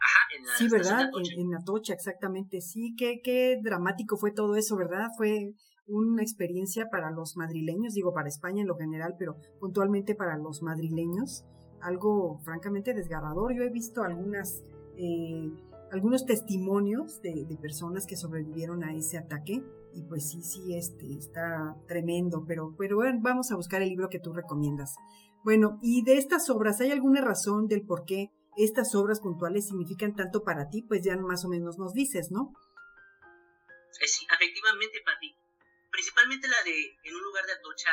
Ajá, 0.00 0.36
en 0.36 0.46
la 0.46 0.56
Sí, 0.56 0.68
¿verdad? 0.68 1.10
En, 1.36 1.54
Atocha, 1.54 1.94
exactamente. 1.94 2.60
Sí, 2.60 2.94
qué, 2.96 3.20
qué 3.22 3.58
dramático 3.62 4.16
fue 4.16 4.32
todo 4.32 4.54
eso, 4.56 4.76
¿verdad? 4.76 5.08
Fue 5.16 5.54
una 5.88 6.22
experiencia 6.22 6.88
para 6.90 7.10
los 7.10 7.36
madrileños, 7.36 7.94
digo 7.94 8.12
para 8.12 8.28
España 8.28 8.62
en 8.62 8.68
lo 8.68 8.76
general, 8.76 9.16
pero 9.18 9.36
puntualmente 9.58 10.14
para 10.14 10.36
los 10.36 10.62
madrileños, 10.62 11.44
algo 11.80 12.38
francamente 12.44 12.94
desgarrador. 12.94 13.54
Yo 13.54 13.62
he 13.62 13.70
visto 13.70 14.02
algunas, 14.02 14.62
eh, 14.96 15.50
algunos 15.90 16.26
testimonios 16.26 17.20
de, 17.22 17.46
personas 17.60 18.06
que 18.06 18.16
sobrevivieron 18.16 18.84
a 18.84 18.94
ese 18.94 19.18
ataque 19.18 19.62
y 19.94 20.02
pues 20.02 20.28
sí, 20.28 20.42
sí, 20.42 20.74
este, 20.74 21.12
está 21.14 21.76
tremendo, 21.86 22.44
pero, 22.46 22.74
pero 22.76 22.96
bueno, 22.96 23.18
vamos 23.22 23.50
a 23.50 23.56
buscar 23.56 23.82
el 23.82 23.88
libro 23.88 24.08
que 24.08 24.20
tú 24.20 24.32
recomiendas. 24.32 24.96
Bueno, 25.44 25.78
y 25.82 26.04
de 26.04 26.18
estas 26.18 26.50
obras, 26.50 26.80
¿hay 26.80 26.90
alguna 26.90 27.20
razón 27.20 27.68
del 27.68 27.86
por 27.86 28.04
qué 28.04 28.30
estas 28.56 28.94
obras 28.94 29.20
puntuales 29.20 29.66
significan 29.66 30.14
tanto 30.14 30.42
para 30.42 30.68
ti? 30.68 30.82
Pues 30.82 31.02
ya 31.02 31.16
más 31.16 31.44
o 31.44 31.48
menos 31.48 31.78
nos 31.78 31.94
dices, 31.94 32.30
¿no? 32.30 32.52
Sí, 33.90 34.26
efectivamente, 34.32 34.98
para 35.04 35.18
ti. 35.18 35.34
Principalmente 35.98 36.46
la 36.46 36.62
de 36.62 36.96
En 37.02 37.16
un 37.16 37.22
lugar 37.24 37.44
de 37.44 37.54
Atocha 37.54 37.90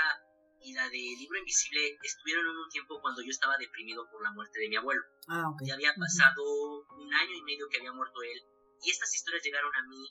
y 0.62 0.74
la 0.74 0.88
de 0.90 1.02
Libro 1.18 1.40
Invisible 1.40 1.98
estuvieron 2.04 2.46
en 2.46 2.56
un 2.56 2.70
tiempo 2.70 3.02
cuando 3.02 3.24
yo 3.24 3.32
estaba 3.32 3.58
deprimido 3.58 4.08
por 4.12 4.22
la 4.22 4.30
muerte 4.30 4.60
de 4.60 4.70
mi 4.70 4.76
abuelo. 4.76 5.02
Ah, 5.28 5.50
ok. 5.50 5.64
Ya 5.66 5.74
había 5.74 5.92
pasado 5.96 6.86
un 7.02 7.12
año 7.12 7.34
y 7.34 7.42
medio 7.42 7.68
que 7.68 7.80
había 7.80 7.92
muerto 7.94 8.22
él 8.22 8.40
y 8.84 8.92
estas 8.92 9.12
historias 9.16 9.42
llegaron 9.44 9.74
a 9.74 9.88
mí 9.88 10.06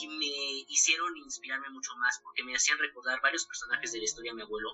y 0.00 0.08
me 0.08 0.66
hicieron 0.66 1.16
inspirarme 1.16 1.70
mucho 1.70 1.94
más 1.94 2.18
porque 2.24 2.42
me 2.42 2.56
hacían 2.56 2.80
recordar 2.80 3.20
varios 3.22 3.46
personajes 3.46 3.92
de 3.92 3.98
la 3.98 4.04
historia 4.04 4.32
de 4.32 4.36
mi 4.38 4.42
abuelo 4.42 4.70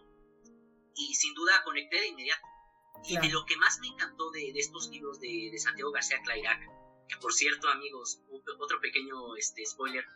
y 0.95 1.14
sin 1.17 1.35
duda 1.35 1.62
conecté 1.64 2.00
de 2.00 2.07
inmediato. 2.07 2.47
Y 3.05 3.19
de 3.19 3.28
lo 3.28 3.45
que 3.45 3.59
más 3.59 3.78
me 3.81 3.88
encantó 3.88 4.31
de, 4.31 4.52
estos 4.57 4.88
libros 4.88 5.21
de, 5.21 5.52
Santiago 5.59 5.93
García 5.93 6.23
Clairac, 6.25 6.62
que 7.09 7.17
por 7.19 7.35
cierto 7.35 7.69
amigos, 7.69 8.23
otro 8.59 8.81
pequeño 8.81 9.37
este, 9.37 9.67
spoiler, 9.67 10.07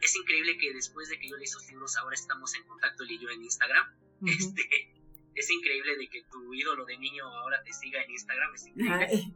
es 0.00 0.16
increíble 0.16 0.56
que 0.58 0.72
después 0.72 1.08
de 1.08 1.18
que 1.18 1.28
yo 1.28 1.36
leí 1.36 1.44
esos 1.44 1.66
libros 1.68 1.96
ahora 1.96 2.14
estamos 2.14 2.54
en 2.54 2.66
contacto 2.66 3.02
él 3.04 3.12
y 3.12 3.18
yo 3.18 3.30
en 3.30 3.42
Instagram. 3.42 3.86
Este, 4.26 4.92
es 5.34 5.50
increíble 5.50 5.96
de 5.96 6.08
que 6.08 6.22
tu 6.30 6.52
ídolo 6.54 6.84
de 6.84 6.98
niño 6.98 7.24
ahora 7.26 7.62
te 7.62 7.72
siga 7.72 8.02
en 8.02 8.10
Instagram. 8.10 8.54
Es. 8.54 8.66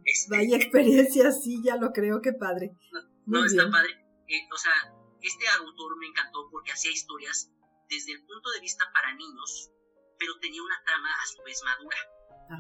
Este, 0.05 0.37
vaya 0.37 0.57
experiencia, 0.57 1.33
sí, 1.33 1.63
ya 1.65 1.77
lo 1.77 1.93
creo, 1.93 2.21
qué 2.21 2.33
padre. 2.33 2.77
No, 3.27 3.45
está 3.45 3.71
padre. 3.71 3.93
Eh, 4.29 4.49
o 4.53 4.57
sea, 4.57 4.73
este 5.21 5.49
autor 5.61 5.97
me 5.99 6.07
encantó 6.07 6.49
porque 6.51 6.73
hacía 6.73 6.91
historias 6.91 7.51
desde 7.89 8.13
el 8.13 8.25
punto 8.25 8.51
de 8.51 8.61
vista 8.61 8.85
para 8.93 9.15
niños, 9.15 9.71
pero 10.19 10.39
tenía 10.39 10.63
una 10.63 10.83
trama 10.85 11.09
a 11.09 11.27
su 11.27 11.43
vez 11.43 11.63
madura. 11.65 11.97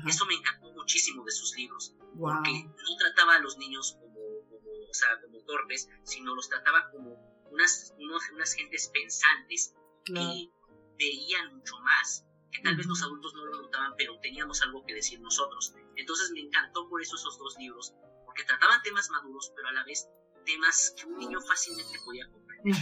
Eso 0.06 0.25
me 0.26 0.34
encantó 0.34 0.73
muchísimo 0.73 1.25
de 1.25 1.32
sus 1.32 1.54
libros, 1.56 1.94
porque 2.18 2.64
no 2.64 2.96
trataba 2.99 3.37
a 3.37 3.38
los 3.40 3.58
niños 3.58 3.99
como, 4.00 4.18
o 4.18 4.94
sea, 4.94 5.20
como 5.20 5.44
torpes, 5.44 5.90
sino 6.04 6.34
los 6.34 6.49
trataba 6.49 6.90
como 6.90 7.33
unas, 7.54 7.94
unas 8.32 8.52
gentes 8.54 8.90
pensantes 8.92 9.75
que 10.04 10.50
veían 10.99 11.56
mucho 11.56 11.75
más, 11.80 12.26
que 12.50 12.62
tal 12.62 12.76
vez 12.76 12.87
los 12.87 13.02
adultos 13.02 13.34
no 13.34 13.46
lo 13.46 13.62
notaban, 13.62 13.94
pero 13.96 14.18
teníamos 14.20 14.61
algo 14.62 14.84
que 14.84 14.94
decir 14.94 15.20
nosotros. 15.20 15.75
Entonces 15.96 16.30
me 16.32 16.40
encantó 16.40 16.88
por 16.88 17.00
eso 17.00 17.16
esos 17.16 17.38
dos 17.38 17.56
libros, 17.58 17.94
porque 18.25 18.44
trataban 18.44 18.82
temas 18.82 19.08
maduros, 19.11 19.52
pero 19.56 19.68
a 19.68 19.73
la 19.73 19.84
vez 19.84 20.08
temas 20.44 20.94
que 20.96 21.06
un 21.06 21.18
niño 21.18 21.40
fácilmente 21.40 21.99
podía 22.04 22.30
comprender. 22.30 22.75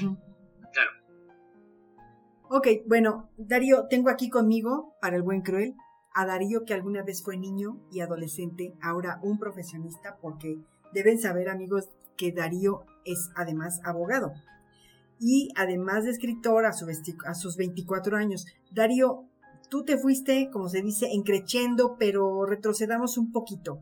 Claro. 0.73 0.91
Ok, 2.51 2.67
bueno, 2.87 3.31
Darío, 3.37 3.87
tengo 3.89 4.11
aquí 4.11 4.29
conmigo, 4.29 4.97
para 5.01 5.17
el 5.17 5.23
buen 5.23 5.43
cruel, 5.43 5.75
a 6.15 6.27
Darío 6.27 6.65
que 6.67 6.75
alguna 6.75 7.03
vez 7.03 7.23
fue 7.23 7.37
niño 7.37 7.81
y 7.91 8.01
adolescente, 8.01 8.75
ahora 8.83 9.21
un 9.23 9.39
profesionista, 9.39 10.19
porque 10.21 10.59
deben 10.93 11.19
saber 11.19 11.49
amigos 11.49 11.89
que 12.17 12.33
Darío 12.33 12.85
es 13.05 13.31
además 13.37 13.81
abogado 13.85 14.35
y 15.25 15.51
además 15.55 16.03
de 16.03 16.11
escritor 16.11 16.67
a, 16.67 16.73
sus 16.73 17.57
24 17.57 18.17
años. 18.17 18.45
Darío, 18.73 19.29
tú 19.71 19.85
te 19.85 19.97
fuiste, 19.97 20.51
como 20.53 20.69
se 20.69 20.83
dice, 20.83 21.13
encrechendo, 21.13 21.95
pero 21.97 22.45
retrocedamos 22.45 23.17
un 23.19 23.31
poquito. 23.31 23.79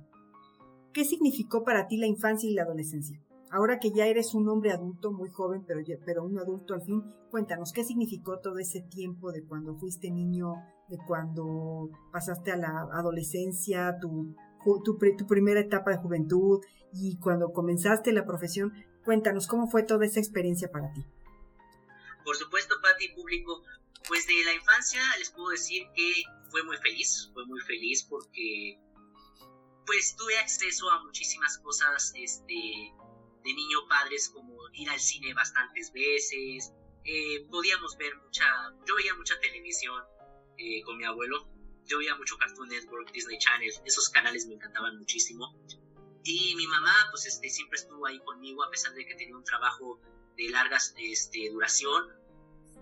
¿Qué 0.93 1.07
significó 1.07 1.65
para 1.65 1.89
ti 1.89 1.97
la 1.97 2.07
infancia 2.07 2.49
y 2.51 2.53
la 2.53 2.65
adolescencia? 2.65 3.19
Ahora 3.51 3.79
que 3.79 3.91
ya 3.91 4.07
eres 4.07 4.35
un 4.35 4.51
hombre 4.51 4.71
adulto, 4.71 5.13
muy 5.13 5.31
joven, 5.31 5.65
pero, 5.67 5.81
pero 6.05 6.25
un 6.25 6.39
adulto 6.39 6.75
al 6.75 6.83
fin, 6.83 7.03
cuéntanos, 7.31 7.73
¿qué 7.73 7.85
significó 7.85 8.39
todo 8.41 8.59
ese 8.59 8.83
tiempo 8.83 9.33
de 9.33 9.43
cuando 9.43 9.75
fuiste 9.77 10.11
niño, 10.11 10.53
de 10.91 10.99
cuando 11.09 11.89
pasaste 12.13 12.53
a 12.53 12.57
la 12.57 12.87
adolescencia, 12.93 13.97
tu, 13.99 14.35
tu, 14.85 14.99
tu 15.17 15.27
primera 15.27 15.61
etapa 15.61 15.91
de 15.91 15.97
juventud 15.97 16.61
y 16.93 17.17
cuando 17.17 17.51
comenzaste 17.53 18.13
la 18.13 18.27
profesión? 18.27 18.75
Cuéntanos, 19.07 19.47
¿cómo 19.47 19.69
fue 19.69 19.85
toda 19.85 20.05
esa 20.05 20.21
experiencia 20.21 20.71
para 20.71 20.93
ti? 20.93 21.03
Por 22.25 22.37
supuesto, 22.37 22.81
Pati, 22.81 23.09
público, 23.09 23.63
pues 24.09 24.27
de 24.27 24.45
la 24.45 24.55
infancia 24.55 25.03
les 25.19 25.31
puedo 25.31 25.51
decir 25.51 25.87
que 25.95 26.23
fue 26.51 26.63
muy 26.63 26.77
feliz, 26.79 27.31
fue 27.33 27.47
muy 27.47 27.61
feliz 27.61 28.05
porque 28.09 28.79
pues 29.87 30.17
tuve 30.17 30.39
acceso 30.39 30.91
a 30.91 31.03
muchísimas 31.03 31.59
cosas 31.59 32.13
este, 32.15 32.55
de 32.55 33.55
niño 33.55 33.87
padres 33.89 34.29
como 34.29 34.57
ir 34.73 34.89
al 34.89 35.01
cine 35.01 35.35
bastantes 35.35 35.93
veces, 35.93 36.73
eh, 37.05 37.47
podíamos 37.51 37.97
ver 37.97 38.17
mucha, 38.17 38.45
yo 38.87 38.95
veía 38.97 39.15
mucha 39.15 39.39
televisión 39.41 40.03
eh, 40.59 40.83
con 40.83 40.97
mi 40.97 41.05
abuelo, 41.05 41.49
yo 41.87 41.99
veía 41.99 42.15
mucho 42.15 42.37
Cartoon 42.37 42.69
Network, 42.69 43.11
Disney 43.13 43.39
Channel, 43.39 43.73
esos 43.85 44.09
canales 44.11 44.47
me 44.47 44.55
encantaban 44.55 44.99
muchísimo. 44.99 45.57
Y 46.23 46.55
mi 46.55 46.67
mamá, 46.67 46.95
pues 47.11 47.27
este, 47.27 47.49
siempre 47.49 47.79
estuvo 47.79 48.07
ahí 48.07 48.21
conmigo, 48.21 48.63
a 48.63 48.71
pesar 48.71 48.93
de 48.93 49.07
que 49.07 49.15
tenía 49.15 49.37
un 49.37 49.45
trabajo 49.45 50.01
de 50.41 50.49
larga 50.49 50.79
este, 50.97 51.51
duración, 51.51 52.09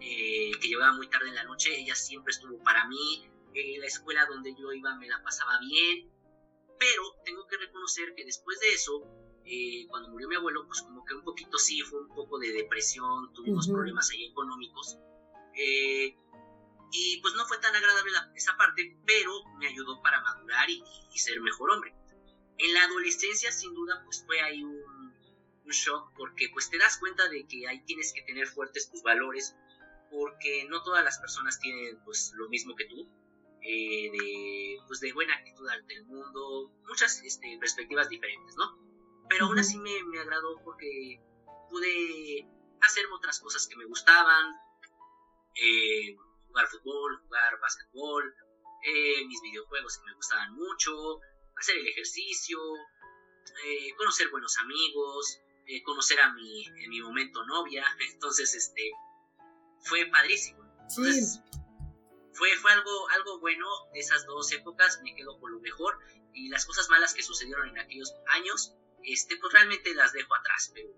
eh, 0.01 0.53
que 0.61 0.69
llegaba 0.69 0.93
muy 0.93 1.09
tarde 1.09 1.29
en 1.29 1.35
la 1.35 1.43
noche, 1.43 1.77
ella 1.77 1.97
siempre 1.97 2.31
estuvo 2.31 2.63
para 2.63 2.87
mí, 2.87 3.29
en 3.53 3.81
la 3.81 3.87
escuela 3.87 4.27
donde 4.27 4.55
yo 4.55 4.73
iba 4.73 4.95
me 4.95 5.09
la 5.09 5.21
pasaba 5.25 5.59
bien, 5.59 6.09
pero 6.79 7.03
tengo 7.25 7.45
que 7.49 7.57
reconocer 7.57 8.15
que 8.15 8.25
después 8.25 8.61
de 8.61 8.69
eso, 8.73 9.03
eh, 9.45 9.87
cuando 9.89 10.11
murió 10.11 10.29
mi 10.29 10.37
abuelo, 10.37 10.67
pues 10.69 10.83
como 10.83 11.05
que 11.05 11.15
un 11.15 11.25
poquito 11.25 11.59
sí, 11.59 11.83
fue 11.83 12.01
un 12.01 12.15
poco 12.15 12.39
de 12.39 12.53
depresión, 12.53 13.33
tuvimos 13.33 13.67
problemas 13.67 14.09
ahí 14.11 14.27
económicos, 14.27 14.97
eh, 15.55 16.17
y 16.93 17.21
pues 17.21 17.35
no 17.35 17.45
fue 17.47 17.59
tan 17.59 17.75
agradable 17.75 18.13
esa 18.37 18.57
parte, 18.57 18.97
pero 19.05 19.33
me 19.59 19.67
ayudó 19.67 20.01
para 20.01 20.23
madurar 20.23 20.71
y, 20.71 20.83
y, 21.13 21.19
ser 21.19 21.41
mejor 21.41 21.71
hombre. 21.71 21.93
En 22.57 22.73
la 22.73 22.85
adolescencia, 22.85 23.53
sin 23.53 23.75
duda, 23.75 24.01
pues 24.05 24.25
fue 24.25 24.41
ahí 24.41 24.63
un 24.63 24.78
un 25.69 25.75
shock 25.75 26.13
porque 26.17 26.49
pues 26.53 26.71
te 26.71 26.79
das 26.79 26.97
cuenta 26.99 27.29
de 27.29 27.47
que 27.47 27.69
ahí 27.69 27.85
tienes 27.85 28.13
que 28.15 28.23
tener 28.23 28.47
fuertes 28.47 28.91
tus 28.91 29.03
valores 29.03 29.55
porque 30.11 30.67
no 30.69 30.83
todas 30.83 31.05
las 31.05 31.19
personas 31.19 31.61
tienen 31.61 32.01
pues 32.05 32.33
lo 32.35 32.49
mismo 32.49 32.75
que 32.75 32.87
tú 32.87 33.07
eh, 33.61 34.11
de 34.11 34.79
pues 34.87 35.01
de 35.01 35.13
buena 35.13 35.35
actitud 35.35 35.69
ante 35.69 35.95
el 35.95 36.07
mundo 36.07 36.73
muchas 36.87 37.23
este, 37.23 37.59
perspectivas 37.61 38.09
diferentes 38.09 38.57
no 38.57 38.79
pero 39.29 39.45
aún 39.45 39.59
así 39.59 39.77
me, 39.79 40.03
me, 40.05 40.21
agradó 40.21 40.59
porque 40.65 41.21
pude 41.69 42.49
hacer 42.81 43.05
otras 43.13 43.39
cosas 43.41 43.67
que 43.67 43.77
me 43.77 43.85
gustaban 43.85 44.55
eh, 45.55 46.17
jugar 46.47 46.67
fútbol 46.69 47.21
jugar 47.25 47.61
básquetbol 47.61 48.35
eh, 48.87 49.27
mis 49.27 49.43
videojuegos 49.43 49.99
que 49.99 50.07
me 50.07 50.15
gustaban 50.15 50.55
mucho 50.55 51.21
hacer 51.57 51.77
el 51.77 51.89
ejercicio 51.89 52.59
conocer 53.97 54.31
buenos 54.31 54.57
amigos 54.59 55.41
eh, 55.69 55.83
conocer 55.83 56.19
a 56.21 56.33
mi, 56.33 56.65
en 56.65 56.91
mi 56.91 57.01
momento 57.03 57.45
novia, 57.45 57.85
entonces 58.13 58.55
este 58.55 58.91
fue 59.81 60.07
padrísimo. 60.07 60.61
fue, 62.33 62.57
fue 62.57 62.73
algo, 62.73 63.09
algo 63.11 63.41
bueno 63.41 63.67
de 63.93 64.01
esas 64.01 64.25
dos 64.27 64.51
épocas, 64.53 65.01
me 65.05 65.15
quedo 65.15 65.39
con 65.39 65.53
lo 65.53 65.61
mejor 65.61 65.99
y 66.33 66.49
las 66.49 66.65
cosas 66.65 66.89
malas 66.89 67.15
que 67.15 67.23
sucedieron 67.23 67.69
en 67.69 67.79
aquellos 67.79 68.15
años, 68.29 68.75
este, 69.03 69.37
pues 69.37 69.53
realmente 69.53 69.95
las 69.95 70.13
dejo 70.13 70.35
atrás, 70.35 70.71
pero 70.75 70.89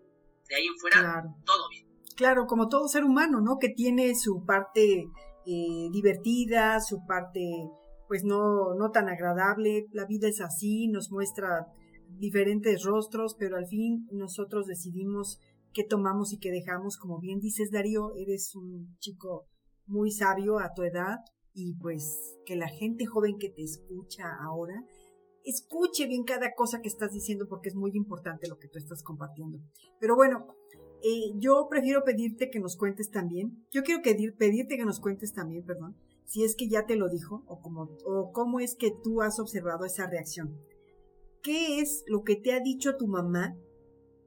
de 0.49 0.55
ahí 0.55 0.67
en 0.67 0.79
fuera 0.79 1.25
todo 1.45 1.69
bien. 1.69 1.89
Claro, 2.17 2.47
como 2.47 2.69
todo 2.69 2.87
ser 2.89 3.05
humano, 3.05 3.41
¿no? 3.41 3.59
Que 3.59 3.71
tiene 3.71 4.15
su 4.15 4.45
parte 4.45 5.05
eh, 5.47 5.89
divertida, 5.91 6.81
su 6.81 7.05
parte 7.07 7.41
pues 8.07 8.25
no, 8.25 8.75
no 8.75 8.91
tan 8.91 9.09
agradable, 9.09 9.87
la 9.93 10.05
vida 10.05 10.29
es 10.29 10.41
así, 10.41 10.89
nos 10.89 11.11
muestra 11.13 11.67
diferentes 12.21 12.85
rostros, 12.85 13.35
pero 13.39 13.57
al 13.57 13.67
fin 13.67 14.07
nosotros 14.13 14.67
decidimos 14.67 15.41
qué 15.73 15.85
tomamos 15.85 16.33
y 16.33 16.39
qué 16.39 16.51
dejamos. 16.51 16.97
Como 16.99 17.19
bien 17.19 17.41
dices, 17.41 17.71
Darío, 17.71 18.15
eres 18.15 18.55
un 18.55 18.97
chico 18.99 19.47
muy 19.87 20.13
sabio 20.13 20.61
a 20.61 20.73
tu 20.75 20.83
edad 20.83 21.17
y 21.53 21.75
pues 21.75 22.39
que 22.45 22.55
la 22.55 22.69
gente 22.69 23.07
joven 23.07 23.39
que 23.39 23.51
te 23.51 23.63
escucha 23.63 24.25
ahora 24.41 24.85
escuche 25.45 26.07
bien 26.07 26.25
cada 26.25 26.55
cosa 26.55 26.81
que 26.81 26.89
estás 26.89 27.13
diciendo 27.13 27.47
porque 27.49 27.71
es 27.71 27.75
muy 27.75 27.93
importante 27.95 28.49
lo 28.49 28.59
que 28.59 28.69
tú 28.69 28.79
estás 28.79 29.03
compartiendo. 29.03 29.59
Pero 29.99 30.15
bueno, 30.15 30.47
eh, 31.03 31.33
yo 31.37 31.67
prefiero 31.71 32.05
pedirte 32.05 32.51
que 32.51 32.61
nos 32.61 32.77
cuentes 32.77 33.11
también, 33.11 33.65
yo 33.73 33.83
quiero 33.83 34.03
pedirte 34.03 34.77
que 34.77 34.85
nos 34.85 35.01
cuentes 35.01 35.33
también, 35.33 35.65
perdón, 35.65 35.97
si 36.27 36.45
es 36.45 36.55
que 36.55 36.69
ya 36.69 36.85
te 36.85 36.97
lo 36.97 37.09
dijo 37.09 37.43
o, 37.49 37.61
como, 37.61 37.97
o 38.05 38.31
cómo 38.33 38.61
es 38.61 38.77
que 38.77 38.93
tú 39.03 39.23
has 39.23 39.41
observado 39.41 39.87
esa 39.87 40.07
reacción. 40.07 40.61
¿Qué 41.43 41.81
es 41.81 42.05
lo 42.07 42.23
que 42.23 42.37
te 42.37 42.53
ha 42.53 42.61
dicho 42.61 42.97
tu 42.97 43.07
mamá 43.07 43.57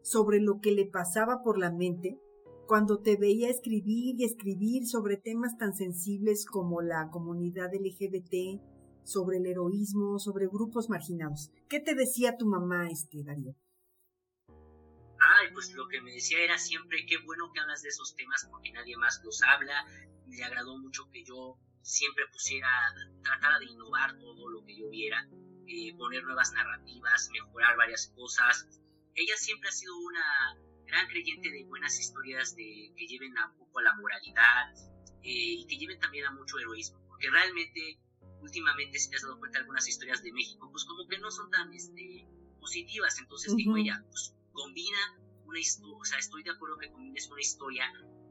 sobre 0.01 0.39
lo 0.39 0.60
que 0.62 0.72
le 0.72 0.86
pasaba 0.86 1.43
por 1.43 1.60
la 1.60 1.72
mente 1.72 2.20
cuando 2.65 3.01
te 3.01 3.17
veía 3.17 3.50
escribir 3.50 4.15
y 4.20 4.24
escribir 4.24 4.88
sobre 4.88 5.17
temas 5.17 5.55
tan 5.58 5.75
sensibles 5.75 6.46
como 6.46 6.82
la 6.82 7.10
comunidad 7.12 7.70
LGBT, 7.72 8.60
sobre 9.03 9.38
el 9.38 9.46
heroísmo, 9.46 10.17
sobre 10.17 10.48
grupos 10.48 10.89
marginados. 10.89 11.51
¿Qué 11.70 11.79
te 11.79 11.93
decía 11.93 12.36
tu 12.36 12.48
mamá, 12.48 12.89
este 12.89 13.24
Darío? 13.24 13.53
Ay, 14.48 15.53
pues 15.53 15.72
lo 15.74 15.88
que 15.88 16.01
me 16.01 16.13
decía 16.13 16.39
era 16.43 16.58
siempre, 16.58 17.05
qué 17.08 17.17
bueno 17.24 17.51
que 17.53 17.60
hablas 17.60 17.84
de 17.84 17.89
esos 17.89 18.15
temas 18.15 18.48
porque 18.50 18.72
nadie 18.72 18.98
más 18.98 19.22
los 19.24 19.39
habla. 19.43 19.86
Me 20.25 20.43
agradó 20.43 20.79
mucho 20.79 21.10
que 21.12 21.24
yo 21.24 21.60
siempre 21.82 22.24
pusiera, 22.32 22.67
tratara 23.22 23.60
de 23.60 23.65
innovar 23.65 24.17
todo 24.17 24.50
lo 24.50 24.65
que 24.65 24.75
yo 24.75 24.89
viera, 24.89 25.29
eh, 25.67 25.96
poner 25.98 26.24
nuevas 26.24 26.51
narrativas, 26.53 27.29
mejorar 27.32 27.77
varias 27.77 28.12
cosas. 28.15 28.67
Ella 29.15 29.36
siempre 29.38 29.70
ha 29.70 29.72
sido 29.72 29.98
una 29.98 30.24
gran 30.86 31.08
creyente 31.08 31.50
de 31.51 31.65
buenas 31.65 32.00
historias 32.00 32.55
de, 32.55 32.93
que 32.96 33.08
lleven 33.08 33.38
a 33.38 33.48
un 33.50 33.58
poco 33.58 33.79
a 33.79 33.84
la 33.84 33.96
moralidad 33.96 34.74
eh, 35.24 35.62
y 35.62 35.67
que 35.67 35.77
lleven 35.77 36.00
también 36.00 36.25
a 36.25 36.32
mucho 36.32 36.60
heroísmo, 36.60 37.05
porque 37.08 37.29
realmente 37.29 38.00
últimamente 38.41 39.00
si 39.00 39.10
te 39.10 39.15
has 39.15 39.22
dado 39.22 39.39
cuenta 39.39 39.60
algunas 39.60 39.88
historias 39.88 40.22
de 40.22 40.34
México, 40.34 40.70
pues 40.72 40.84
como 40.86 41.08
que 41.08 41.17
no 41.20 41.32
son 41.32 41.50
tan 41.50 41.74
este, 41.74 42.27
positivas, 42.60 43.17
entonces 43.20 43.55
digo 43.55 43.77
ella, 43.77 44.03
pues 44.10 44.36
combina 44.51 44.98
una 45.46 45.60
historia, 45.60 45.98
o 45.98 46.05
sea, 46.05 46.20
estoy 46.20 46.43
de 46.43 46.51
acuerdo 46.51 46.77
que 46.77 46.91
combines 46.91 47.29
una 47.29 47.41
historia 47.41 47.86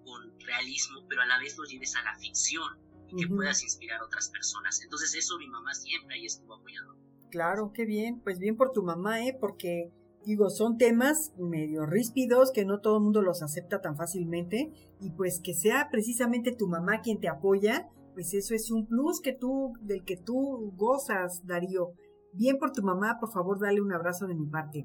con 0.05 0.39
realismo, 0.41 1.07
pero 1.09 1.23
a 1.23 1.27
la 1.27 1.39
vez 1.39 1.57
lo 1.57 1.65
lleves 1.65 1.95
a 1.97 2.03
la 2.03 2.17
ficción 2.19 2.79
y 3.09 3.17
que 3.17 3.29
puedas 3.29 3.63
inspirar 3.63 4.01
a 4.01 4.05
otras 4.05 4.29
personas. 4.31 4.81
Entonces 4.83 5.15
eso 5.15 5.39
mi 5.39 5.47
mamá 5.47 5.75
siempre 5.75 6.17
ahí 6.17 6.27
estuvo 6.27 6.55
apoyando. 6.55 6.97
Claro, 7.33 7.73
qué 7.73 7.87
bien, 7.87 8.21
pues 8.21 8.39
bien 8.39 8.59
por 8.59 8.73
tu 8.73 8.83
mamá, 8.83 9.27
¿eh? 9.27 9.35
Porque 9.41 9.91
digo, 10.27 10.51
son 10.51 10.77
temas 10.77 11.33
medio 11.39 11.87
ríspidos 11.87 12.53
que 12.53 12.67
no 12.67 12.81
todo 12.81 12.99
el 12.99 13.05
mundo 13.05 13.23
los 13.23 13.43
acepta 13.43 13.81
tan 13.81 13.97
fácilmente 13.97 14.71
y 15.01 15.13
pues 15.13 15.41
que 15.43 15.55
sea 15.55 15.89
precisamente 15.91 16.55
tu 16.55 16.69
mamá 16.69 17.01
quien 17.01 17.21
te 17.21 17.31
apoya, 17.31 17.89
pues 18.13 18.35
eso 18.35 18.55
es 18.55 18.71
un 18.71 18.87
plus 18.87 19.23
que 19.23 19.33
tú 19.33 19.73
del 19.81 20.05
que 20.05 20.19
tú 20.19 20.75
gozas, 20.77 21.41
Darío. 21.47 21.95
Bien 22.35 22.59
por 22.59 22.71
tu 22.73 22.83
mamá, 22.83 23.17
por 23.19 23.33
favor, 23.33 23.59
dale 23.59 23.81
un 23.81 23.95
abrazo 23.95 24.27
de 24.27 24.35
mi 24.35 24.47
parte. 24.47 24.85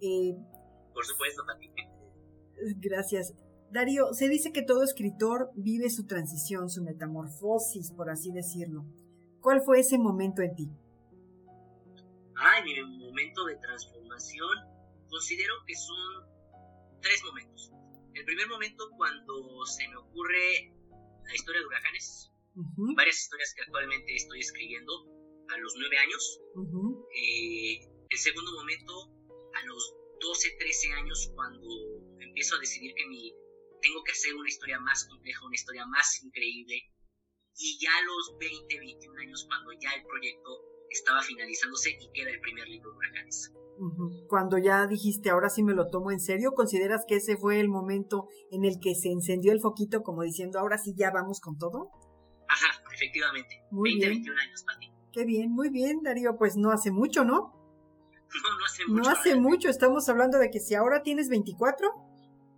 Eh, 0.00 0.34
por 0.94 1.04
supuesto, 1.04 1.42
también. 1.46 1.74
Gracias. 2.80 3.34
Darío, 3.70 4.14
se 4.14 4.30
dice 4.30 4.52
que 4.52 4.62
todo 4.62 4.82
escritor 4.82 5.50
vive 5.54 5.90
su 5.90 6.06
transición, 6.06 6.70
su 6.70 6.82
metamorfosis, 6.82 7.92
por 7.92 8.08
así 8.08 8.32
decirlo. 8.32 8.86
¿Cuál 9.40 9.60
fue 9.60 9.80
ese 9.80 9.98
momento 9.98 10.40
en 10.40 10.54
ti? 10.54 10.70
Ay, 12.36 12.64
mi 12.64 12.82
momento 12.98 13.44
de 13.44 13.56
transformación, 13.56 14.50
considero 15.08 15.54
que 15.66 15.74
son 15.74 17.00
tres 17.00 17.22
momentos. 17.24 17.70
El 18.14 18.24
primer 18.24 18.48
momento 18.48 18.90
cuando 18.96 19.64
se 19.66 19.88
me 19.88 19.96
ocurre 19.96 20.72
la 21.24 21.34
historia 21.34 21.60
de 21.60 21.66
huracanes, 21.66 22.32
varias 22.96 23.20
historias 23.20 23.54
que 23.54 23.62
actualmente 23.62 24.14
estoy 24.14 24.40
escribiendo 24.40 24.92
a 25.48 25.58
los 25.58 25.74
nueve 25.78 25.98
años. 25.98 26.40
Eh, 27.14 27.80
el 28.08 28.18
segundo 28.18 28.52
momento 28.52 28.92
a 29.54 29.66
los 29.66 29.94
12, 30.20 30.56
13 30.58 30.92
años 30.92 31.30
cuando 31.34 31.68
empiezo 32.20 32.56
a 32.56 32.58
decidir 32.58 32.94
que 32.94 33.06
mi, 33.06 33.32
tengo 33.80 34.02
que 34.04 34.12
hacer 34.12 34.34
una 34.34 34.48
historia 34.48 34.78
más 34.80 35.06
compleja, 35.06 35.44
una 35.44 35.54
historia 35.54 35.86
más 35.86 36.22
increíble. 36.22 36.90
Y 37.56 37.78
ya 37.80 37.96
a 37.96 38.02
los 38.02 38.36
20, 38.38 38.78
21 38.78 39.20
años 39.20 39.44
cuando 39.46 39.72
ya 39.80 39.92
el 39.92 40.04
proyecto 40.04 40.73
estaba 40.94 41.20
finalizándose 41.22 41.90
y 41.90 42.10
queda 42.12 42.30
el 42.30 42.40
primer 42.40 42.68
libro 42.68 42.90
de 42.90 42.96
Huracanes. 42.96 43.52
Cuando 44.28 44.56
ya 44.58 44.86
dijiste, 44.86 45.30
ahora 45.30 45.48
sí 45.50 45.64
me 45.64 45.74
lo 45.74 45.88
tomo 45.88 46.12
en 46.12 46.20
serio, 46.20 46.52
¿consideras 46.52 47.04
que 47.08 47.16
ese 47.16 47.36
fue 47.36 47.58
el 47.58 47.68
momento 47.68 48.28
en 48.52 48.64
el 48.64 48.78
que 48.80 48.94
se 48.94 49.08
encendió 49.08 49.52
el 49.52 49.60
foquito 49.60 50.02
como 50.02 50.22
diciendo, 50.22 50.60
ahora 50.60 50.78
sí 50.78 50.94
ya 50.96 51.10
vamos 51.10 51.40
con 51.40 51.58
todo? 51.58 51.90
Ajá, 52.48 52.68
efectivamente. 52.94 53.62
Muy 53.70 53.90
20, 53.90 54.06
bien. 54.06 54.22
21 54.22 54.40
años, 54.40 54.64
Pati. 54.64 54.92
Qué 55.12 55.24
bien, 55.24 55.50
muy 55.50 55.70
bien, 55.70 56.02
Darío. 56.02 56.36
Pues 56.36 56.56
no 56.56 56.70
hace 56.70 56.92
mucho, 56.92 57.24
¿no? 57.24 57.34
No, 57.34 58.58
no 58.58 58.64
hace 58.64 58.86
mucho. 58.86 59.02
No 59.02 59.08
hace 59.08 59.34
mucho. 59.36 59.68
Estamos 59.68 60.08
hablando 60.08 60.38
de 60.38 60.50
que 60.50 60.60
si 60.60 60.74
ahora 60.74 61.02
tienes 61.02 61.28
24. 61.28 61.88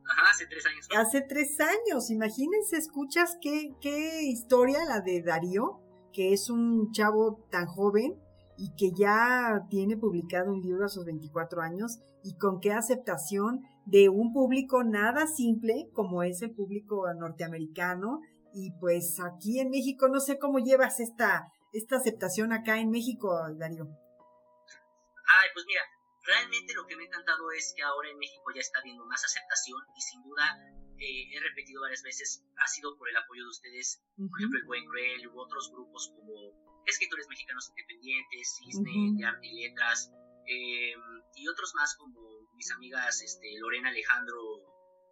Ajá, 0.08 0.30
hace 0.30 0.46
tres 0.46 0.66
años. 0.66 0.88
Hace 0.96 1.20
tres 1.22 1.60
años. 1.60 2.10
Imagínense, 2.10 2.76
escuchas 2.76 3.38
qué, 3.40 3.74
qué 3.80 4.22
historia 4.22 4.84
la 4.84 5.00
de 5.00 5.22
Darío, 5.22 5.80
que 6.12 6.32
es 6.32 6.50
un 6.50 6.92
chavo 6.92 7.46
tan 7.50 7.66
joven 7.66 8.20
y 8.58 8.74
que 8.76 8.92
ya 8.98 9.66
tiene 9.68 9.96
publicado 9.96 10.52
un 10.52 10.60
libro 10.60 10.86
a 10.86 10.88
sus 10.88 11.04
24 11.04 11.62
años 11.62 11.98
y 12.22 12.36
con 12.36 12.60
qué 12.60 12.72
aceptación 12.72 13.62
de 13.84 14.08
un 14.08 14.32
público 14.32 14.82
nada 14.82 15.26
simple 15.26 15.88
como 15.92 16.22
es 16.22 16.42
el 16.42 16.54
público 16.54 17.06
norteamericano 17.14 18.20
y 18.54 18.72
pues 18.80 19.20
aquí 19.20 19.60
en 19.60 19.70
México 19.70 20.08
no 20.08 20.20
sé 20.20 20.38
cómo 20.38 20.58
llevas 20.58 21.00
esta 21.00 21.52
esta 21.72 21.96
aceptación 21.96 22.52
acá 22.52 22.80
en 22.80 22.90
México, 22.90 23.28
Darío. 23.58 23.84
Ay, 23.84 25.48
pues 25.52 25.66
mira, 25.66 25.82
realmente 26.24 26.72
lo 26.74 26.86
que 26.86 26.96
me 26.96 27.04
ha 27.04 27.06
encantado 27.06 27.50
es 27.52 27.74
que 27.76 27.82
ahora 27.82 28.08
en 28.08 28.18
México 28.18 28.50
ya 28.54 28.60
está 28.60 28.80
habiendo 28.80 29.04
más 29.04 29.22
aceptación 29.24 29.80
y 29.94 30.00
sin 30.00 30.22
duda 30.22 30.56
eh, 30.98 31.36
he 31.36 31.40
repetido 31.40 31.82
varias 31.82 32.02
veces, 32.02 32.42
ha 32.56 32.66
sido 32.66 32.96
por 32.96 33.08
el 33.10 33.16
apoyo 33.16 33.42
de 33.42 33.50
ustedes, 33.50 34.02
por 34.16 34.40
ejemplo 34.40 34.58
el 34.58 34.66
Buen 34.66 34.84
Cruel 34.86 35.28
u 35.28 35.38
otros 35.38 35.70
grupos 35.70 36.12
como 36.16 36.65
escritores 36.86 37.26
mexicanos 37.28 37.68
independientes, 37.70 38.56
Cisne, 38.56 39.18
de 39.18 39.24
arte 39.24 39.46
y 39.46 39.62
letras, 39.62 40.10
em, 40.46 41.02
y 41.34 41.48
otros 41.48 41.74
más 41.74 41.96
como 41.96 42.20
mis 42.54 42.70
amigas 42.70 43.20
este, 43.22 43.58
Lorena 43.58 43.90
Alejandro, 43.90 44.38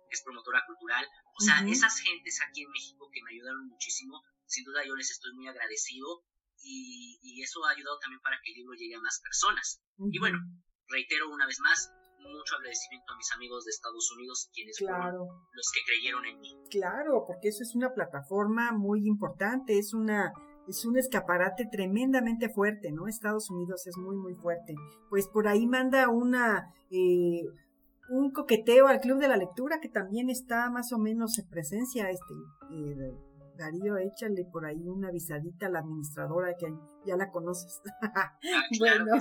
que 0.09 0.15
es 0.15 0.23
promotora 0.23 0.63
cultural. 0.67 1.05
O 1.37 1.41
sea, 1.43 1.61
esas 1.67 1.99
gentes 1.99 2.41
aquí 2.49 2.63
en 2.63 2.71
México 2.71 3.11
que 3.13 3.23
me 3.23 3.33
ayudaron 3.33 3.67
muchísimo, 3.69 4.23
sin 4.47 4.65
duda 4.65 4.85
yo 4.87 4.95
les 4.95 5.11
estoy 5.11 5.33
muy 5.35 5.49
agradecido 5.49 6.25
y, 6.63 7.43
eso 7.43 7.63
ha 7.67 7.73
ayudado 7.73 7.99
también 7.99 8.23
para 8.23 8.37
que 8.43 8.53
el 8.53 8.59
libro 8.59 8.73
llegue 8.73 8.95
a 8.95 9.01
más 9.01 9.21
personas. 9.21 9.83
Y 9.99 10.19
bueno, 10.19 10.39
reitero 10.89 11.29
una 11.29 11.47
vez 11.47 11.61
más, 11.61 11.93
mucho 12.21 12.57
agradecimiento 12.57 13.13
a 13.13 13.17
mis 13.17 13.31
amigos 13.33 13.65
de 13.65 13.71
Estados 13.71 14.11
Unidos, 14.13 14.49
quienes 14.55 14.79
fueron 14.79 15.29
los 15.53 15.71
que 15.75 15.81
creyeron 15.85 16.25
en 16.25 16.41
mí. 16.41 16.57
Claro, 16.71 17.25
porque 17.27 17.49
eso 17.49 17.63
es 17.63 17.75
una 17.75 17.93
plataforma 17.93 18.73
muy 18.73 19.07
importante, 19.07 19.79
es 19.79 19.93
una 19.93 20.33
es 20.69 20.85
un 20.85 20.97
escaparate 20.97 21.67
tremendamente 21.67 22.49
fuerte, 22.49 22.93
¿no? 22.93 23.07
Estados 23.07 23.51
Unidos 23.51 23.87
es 23.87 23.97
muy, 23.97 24.17
muy 24.17 24.35
fuerte. 24.35 24.75
Pues 25.11 25.29
por 25.29 25.49
ahí 25.49 25.67
manda 25.67 26.09
una, 26.09 26.73
eh, 26.91 27.43
un 28.09 28.31
coqueteo 28.33 28.87
al 28.87 29.01
Club 29.01 29.19
de 29.19 29.29
la 29.29 29.37
Lectura, 29.37 29.81
que 29.81 29.89
también 29.89 30.31
está 30.31 30.71
más 30.71 30.93
o 30.93 30.99
menos 30.99 31.39
en 31.39 31.49
presencia, 31.49 32.11
este, 32.11 32.35
eh, 32.73 33.15
Darío, 33.57 33.97
échale 33.99 34.45
por 34.51 34.67
ahí 34.67 34.89
una 34.89 35.09
avisadita 35.09 35.67
a 35.67 35.71
la 35.71 35.79
administradora 35.81 36.55
que 36.59 36.67
ya 37.07 37.17
la 37.17 37.31
conoces. 37.31 37.81
Ah, 38.17 38.33
bueno, 38.79 39.17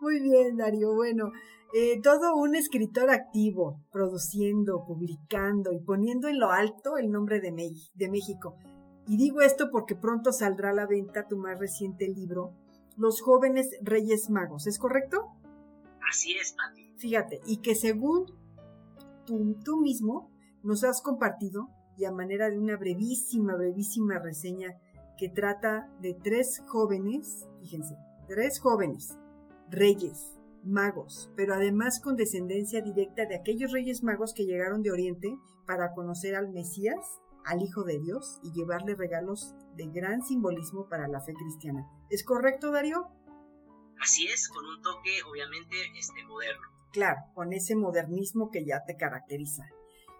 muy 0.00 0.20
bien, 0.20 0.56
Darío. 0.56 0.94
Bueno, 0.94 1.32
eh, 1.74 2.00
todo 2.02 2.36
un 2.36 2.54
escritor 2.54 3.10
activo, 3.10 3.80
produciendo, 3.90 4.84
publicando 4.86 5.72
y 5.72 5.80
poniendo 5.80 6.28
en 6.28 6.38
lo 6.38 6.50
alto 6.50 6.96
el 6.98 7.10
nombre 7.10 7.40
de, 7.40 7.50
de 7.50 8.10
México. 8.10 8.56
Y 9.06 9.16
digo 9.16 9.40
esto 9.40 9.70
porque 9.70 9.96
pronto 9.96 10.32
saldrá 10.32 10.70
a 10.70 10.74
la 10.74 10.86
venta 10.86 11.26
tu 11.26 11.36
más 11.36 11.58
reciente 11.58 12.08
libro, 12.08 12.54
Los 12.96 13.20
jóvenes 13.20 13.70
Reyes 13.82 14.30
Magos, 14.30 14.66
¿es 14.66 14.78
correcto? 14.78 15.32
Así 16.08 16.34
es, 16.34 16.52
Pati. 16.52 16.94
Fíjate, 16.96 17.40
y 17.46 17.58
que 17.58 17.74
según 17.74 18.26
tú, 19.26 19.56
tú 19.64 19.80
mismo 19.80 20.30
nos 20.62 20.84
has 20.84 21.02
compartido, 21.02 21.68
y 21.96 22.04
a 22.04 22.12
manera 22.12 22.48
de 22.48 22.58
una 22.58 22.76
brevísima, 22.76 23.54
brevísima 23.56 24.18
reseña 24.18 24.78
que 25.18 25.28
trata 25.28 25.90
de 26.00 26.14
tres 26.14 26.62
jóvenes, 26.66 27.46
fíjense, 27.60 27.96
tres 28.28 28.60
jóvenes, 28.60 29.16
reyes, 29.68 30.32
magos, 30.64 31.30
pero 31.36 31.54
además 31.54 32.00
con 32.00 32.16
descendencia 32.16 32.82
directa 32.82 33.26
de 33.26 33.36
aquellos 33.36 33.72
reyes 33.72 34.02
magos 34.02 34.32
que 34.32 34.46
llegaron 34.46 34.82
de 34.82 34.90
Oriente 34.90 35.36
para 35.66 35.92
conocer 35.92 36.34
al 36.34 36.50
Mesías 36.50 37.20
al 37.44 37.62
Hijo 37.62 37.84
de 37.84 37.98
Dios 37.98 38.40
y 38.42 38.52
llevarle 38.52 38.94
regalos 38.94 39.54
de 39.76 39.86
gran 39.86 40.22
simbolismo 40.22 40.88
para 40.88 41.08
la 41.08 41.20
fe 41.20 41.34
cristiana. 41.34 41.86
¿Es 42.10 42.24
correcto, 42.24 42.70
Darío? 42.70 43.08
Así 44.00 44.26
es, 44.26 44.48
con 44.48 44.64
un 44.66 44.82
toque 44.82 45.22
obviamente 45.30 45.76
este, 45.96 46.24
moderno. 46.24 46.68
Claro, 46.92 47.20
con 47.34 47.52
ese 47.52 47.76
modernismo 47.76 48.50
que 48.50 48.64
ya 48.64 48.84
te 48.86 48.96
caracteriza. 48.96 49.64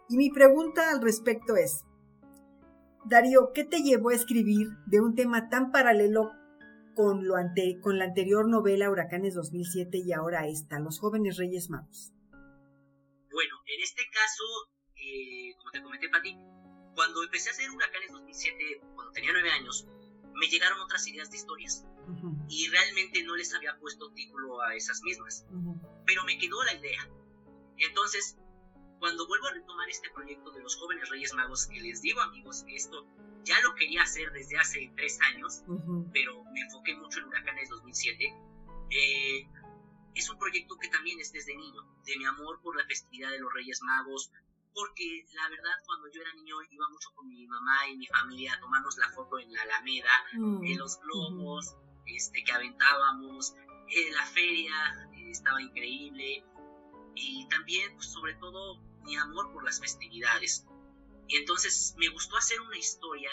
Y 0.09 0.17
mi 0.17 0.29
pregunta 0.29 0.91
al 0.91 1.01
respecto 1.01 1.55
es, 1.55 1.85
Darío, 3.05 3.51
¿qué 3.53 3.65
te 3.65 3.81
llevó 3.81 4.09
a 4.09 4.15
escribir 4.15 4.69
de 4.85 5.01
un 5.01 5.15
tema 5.15 5.49
tan 5.49 5.71
paralelo 5.71 6.31
con, 6.95 7.27
lo 7.27 7.35
ante, 7.35 7.79
con 7.81 7.99
la 7.99 8.05
anterior 8.05 8.47
novela 8.47 8.89
Huracanes 8.89 9.35
2007 9.35 9.97
y 10.05 10.13
ahora 10.13 10.47
esta, 10.47 10.79
Los 10.79 10.99
jóvenes 10.99 11.37
Reyes 11.37 11.69
Magos? 11.69 12.13
Bueno, 12.31 13.55
en 13.65 13.81
este 13.81 14.03
caso, 14.11 14.43
eh, 14.95 15.55
como 15.57 15.71
te 15.71 15.81
comenté, 15.81 16.07
Pati, 16.09 16.37
cuando 16.95 17.23
empecé 17.23 17.49
a 17.49 17.51
hacer 17.53 17.69
Huracanes 17.71 18.11
2007, 18.11 18.81
cuando 18.95 19.11
tenía 19.13 19.31
nueve 19.31 19.51
años, 19.51 19.87
me 20.33 20.47
llegaron 20.47 20.79
otras 20.81 21.07
ideas 21.07 21.29
de 21.31 21.37
historias. 21.37 21.85
Y 22.49 22.67
realmente 22.69 23.23
no 23.23 23.35
les 23.35 23.53
había 23.53 23.77
puesto 23.79 24.11
título 24.11 24.61
a 24.61 24.75
esas 24.75 25.01
mismas. 25.03 25.45
Pero 26.05 26.23
me 26.25 26.37
quedó 26.37 26.63
la 26.63 26.73
idea. 26.73 27.09
Entonces, 27.77 28.37
cuando 28.99 29.27
vuelvo 29.27 29.47
a 29.47 29.53
retomar 29.53 29.89
este 29.89 30.09
proyecto 30.11 30.51
de 30.51 30.61
los 30.61 30.75
jóvenes 30.75 31.09
Reyes 31.09 31.33
Magos, 31.33 31.67
que 31.67 31.79
les 31.81 32.01
digo 32.01 32.21
amigos 32.21 32.63
esto 32.67 33.07
ya 33.43 33.59
lo 33.61 33.75
quería 33.75 34.03
hacer 34.03 34.31
desde 34.31 34.57
hace 34.57 34.91
tres 34.95 35.19
años, 35.33 35.63
pero 36.13 36.43
me 36.45 36.61
enfoqué 36.61 36.95
mucho 36.95 37.19
en 37.19 37.25
Huracanes 37.25 37.69
2007. 37.69 38.33
Eh, 38.89 39.47
es 40.15 40.29
un 40.29 40.37
proyecto 40.37 40.77
que 40.77 40.87
también 40.89 41.19
es 41.19 41.31
desde 41.31 41.55
niño, 41.55 41.81
de 42.05 42.17
mi 42.17 42.25
amor 42.25 42.61
por 42.61 42.77
la 42.77 42.85
festividad 42.85 43.31
de 43.31 43.39
los 43.39 43.53
Reyes 43.53 43.81
Magos, 43.81 44.31
porque 44.73 45.25
la 45.33 45.49
verdad 45.49 45.73
cuando 45.85 46.07
yo 46.11 46.21
era 46.21 46.33
niño 46.33 46.55
iba 46.69 46.89
mucho 46.89 47.09
con 47.15 47.27
mi 47.27 47.45
mamá 47.47 47.87
y 47.89 47.97
mi 47.97 48.07
familia 48.07 48.53
a 48.53 48.59
tomarnos 48.59 48.97
la 48.97 49.09
foto 49.09 49.39
en 49.39 49.53
la 49.53 49.61
Alameda, 49.61 50.11
mm, 50.33 50.63
en 50.63 50.77
los 50.77 50.99
globos 51.01 51.75
este, 52.05 52.43
que 52.43 52.51
aventábamos, 52.51 53.55
en 53.89 54.13
la 54.13 54.25
feria 54.25 55.09
eh, 55.15 55.29
estaba 55.31 55.61
increíble 55.61 56.43
y 57.15 57.47
también 57.47 57.93
pues, 57.95 58.07
sobre 58.11 58.33
todo 58.35 58.79
mi 59.03 59.15
amor 59.15 59.51
por 59.51 59.63
las 59.63 59.79
festividades. 59.79 60.65
Y 61.27 61.37
entonces 61.37 61.95
me 61.97 62.09
gustó 62.09 62.37
hacer 62.37 62.59
una 62.61 62.77
historia 62.77 63.29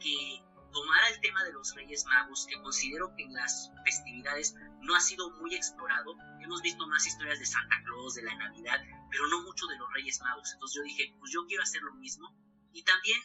que 0.00 0.42
tomara 0.72 1.08
el 1.08 1.20
tema 1.20 1.44
de 1.44 1.52
los 1.52 1.74
Reyes 1.74 2.04
Magos, 2.06 2.46
que 2.46 2.60
considero 2.60 3.14
que 3.16 3.22
en 3.22 3.32
las 3.32 3.70
festividades 3.84 4.54
no 4.82 4.94
ha 4.94 5.00
sido 5.00 5.30
muy 5.40 5.54
explorado. 5.54 6.16
Hemos 6.42 6.60
visto 6.62 6.86
más 6.88 7.06
historias 7.06 7.38
de 7.38 7.46
Santa 7.46 7.76
Claus, 7.84 8.14
de 8.14 8.22
la 8.22 8.34
Navidad, 8.34 8.80
pero 9.14 9.28
no 9.28 9.42
mucho 9.42 9.66
de 9.68 9.78
los 9.78 9.92
Reyes 9.92 10.20
Magos. 10.22 10.52
Entonces 10.54 10.76
yo 10.76 10.82
dije, 10.82 11.14
pues 11.20 11.30
yo 11.30 11.46
quiero 11.46 11.62
hacer 11.62 11.80
lo 11.82 11.94
mismo. 11.94 12.34
Y 12.72 12.82
también 12.82 13.20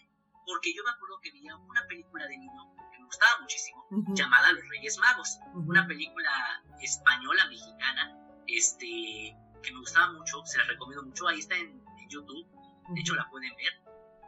porque 0.46 0.72
yo 0.72 0.84
me 0.84 0.92
acuerdo 0.92 1.20
que 1.22 1.32
veía 1.32 1.56
una 1.56 1.86
película 1.88 2.28
de 2.28 2.38
niño 2.38 2.74
que 2.92 3.00
me 3.00 3.06
gustaba 3.06 3.42
muchísimo, 3.42 3.86
llamada 4.14 4.52
Los 4.52 4.68
Reyes 4.70 4.98
Magos, 5.00 5.40
una 5.54 5.88
película 5.88 6.64
española, 6.82 7.48
mexicana, 7.48 8.18
este, 8.48 9.36
que 9.64 9.72
me 9.72 9.80
gustaba 9.80 10.12
mucho, 10.14 10.46
se 10.46 10.60
la 10.60 10.66
recomiendo 10.66 11.04
mucho, 11.04 11.28
ahí 11.28 11.40
está 11.40 11.56
en, 11.56 11.84
YouTube, 12.10 12.48
de 12.96 13.02
hecho 13.02 13.14
la 13.14 13.30
pueden 13.30 13.56
ver, 13.56 13.72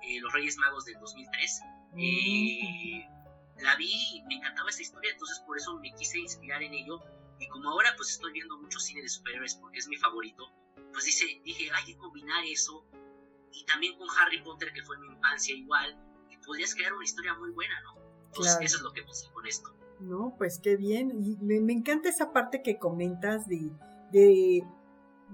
eh, 0.04 0.20
Los 0.22 0.32
Reyes 0.34 0.56
Magos 0.58 0.86
del 0.86 1.00
2003. 1.00 1.62
Eh, 1.98 3.10
la 3.58 3.76
vi 3.76 3.92
y 3.92 4.24
me 4.28 4.36
encantaba 4.36 4.70
esa 4.70 4.84
historia, 4.84 5.12
entonces 5.12 5.40
por 5.48 5.58
eso 5.58 5.80
me 5.80 5.92
quise 5.96 6.20
inspirar 6.20 6.62
en 6.62 6.76
ello. 6.76 7.02
Y 7.40 7.48
como 7.48 7.72
ahora 7.72 7.92
pues 7.98 8.12
estoy 8.12 8.34
viendo 8.34 8.60
mucho 8.60 8.80
cine 8.80 9.02
de 9.02 9.10
superhéroes 9.10 9.56
porque 9.56 9.80
es 9.80 9.88
mi 9.88 9.98
favorito, 9.98 10.52
pues 10.92 11.06
dice, 11.06 11.26
dije, 11.44 11.70
hay 11.72 11.86
que 11.86 11.98
combinar 11.98 12.44
eso 12.46 12.86
y 13.52 13.66
también 13.66 13.98
con 13.98 14.08
Harry 14.20 14.42
Potter, 14.44 14.72
que 14.74 14.84
fue 14.84 14.98
mi 15.00 15.08
infancia 15.08 15.56
igual, 15.56 15.98
y 16.30 16.38
podrías 16.46 16.74
crear 16.74 16.94
una 16.94 17.04
historia 17.04 17.34
muy 17.36 17.52
buena, 17.52 17.74
¿no? 17.82 18.02
Entonces 18.28 18.58
eso 18.62 18.78
es 18.78 18.84
lo 18.84 18.94
que 18.94 19.04
pensé 19.04 19.30
con 19.32 19.46
esto. 19.46 19.76
No, 20.00 20.34
pues 20.38 20.60
qué 20.60 20.78
bien. 20.78 21.12
Y 21.12 21.38
me, 21.42 21.60
me 21.60 21.74
encanta 21.74 22.10
esa 22.10 22.32
parte 22.32 22.64
que 22.64 22.80
comentas 22.80 23.48
de, 23.48 23.72
de 24.12 24.64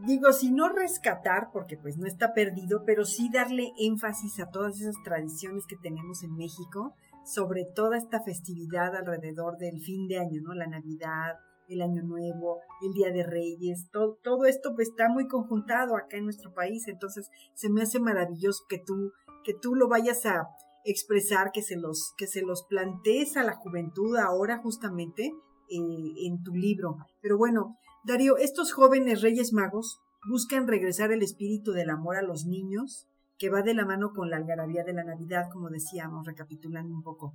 digo, 0.05 0.33
si 0.33 0.51
no 0.51 0.69
rescatar, 0.69 1.49
porque 1.51 1.77
pues 1.77 1.97
no 1.97 2.07
está 2.07 2.33
perdido, 2.33 2.83
pero 2.85 3.05
sí 3.05 3.29
darle 3.31 3.71
énfasis 3.77 4.39
a 4.39 4.49
todas 4.49 4.79
esas 4.79 4.95
tradiciones 5.03 5.65
que 5.67 5.77
tenemos 5.77 6.23
en 6.23 6.35
México, 6.35 6.95
sobre 7.25 7.65
toda 7.65 7.97
esta 7.97 8.21
festividad 8.21 8.95
alrededor 8.95 9.57
del 9.57 9.79
fin 9.81 10.07
de 10.07 10.19
año, 10.19 10.41
¿no? 10.41 10.53
La 10.53 10.67
Navidad, 10.67 11.39
el 11.69 11.81
Año 11.81 12.03
Nuevo, 12.03 12.59
el 12.81 12.93
Día 12.93 13.11
de 13.11 13.23
Reyes, 13.23 13.89
todo, 13.91 14.17
todo 14.23 14.45
esto 14.45 14.73
pues 14.75 14.89
está 14.89 15.09
muy 15.09 15.27
conjuntado 15.27 15.95
acá 15.95 16.17
en 16.17 16.25
nuestro 16.25 16.53
país, 16.53 16.87
entonces 16.87 17.29
se 17.53 17.69
me 17.69 17.81
hace 17.81 17.99
maravilloso 17.99 18.63
que 18.69 18.79
tú, 18.79 19.11
que 19.43 19.53
tú 19.53 19.75
lo 19.75 19.87
vayas 19.87 20.25
a 20.25 20.47
expresar, 20.85 21.51
que 21.51 21.61
se 21.61 21.75
los, 21.75 22.13
que 22.17 22.27
se 22.27 22.41
los 22.41 22.63
plantees 22.63 23.37
a 23.37 23.43
la 23.43 23.55
juventud 23.55 24.15
ahora 24.17 24.59
justamente 24.59 25.33
eh, 25.69 26.25
en 26.25 26.43
tu 26.43 26.53
libro. 26.53 26.97
Pero 27.21 27.37
bueno, 27.37 27.77
Darío, 28.05 28.37
estos 28.37 28.71
jóvenes 28.71 29.21
reyes 29.21 29.51
magos 29.51 29.99
buscan 30.29 30.67
regresar 30.67 31.11
el 31.11 31.23
espíritu 31.23 31.71
del 31.71 31.89
amor 31.89 32.15
a 32.15 32.21
los 32.21 32.45
niños, 32.45 33.07
que 33.37 33.49
va 33.49 33.61
de 33.61 33.73
la 33.73 33.85
mano 33.85 34.13
con 34.15 34.29
la 34.29 34.37
algarabía 34.37 34.83
de 34.83 34.93
la 34.93 35.03
Navidad, 35.03 35.49
como 35.51 35.69
decíamos, 35.69 36.25
recapitulando 36.25 36.93
un 36.93 37.03
poco. 37.03 37.33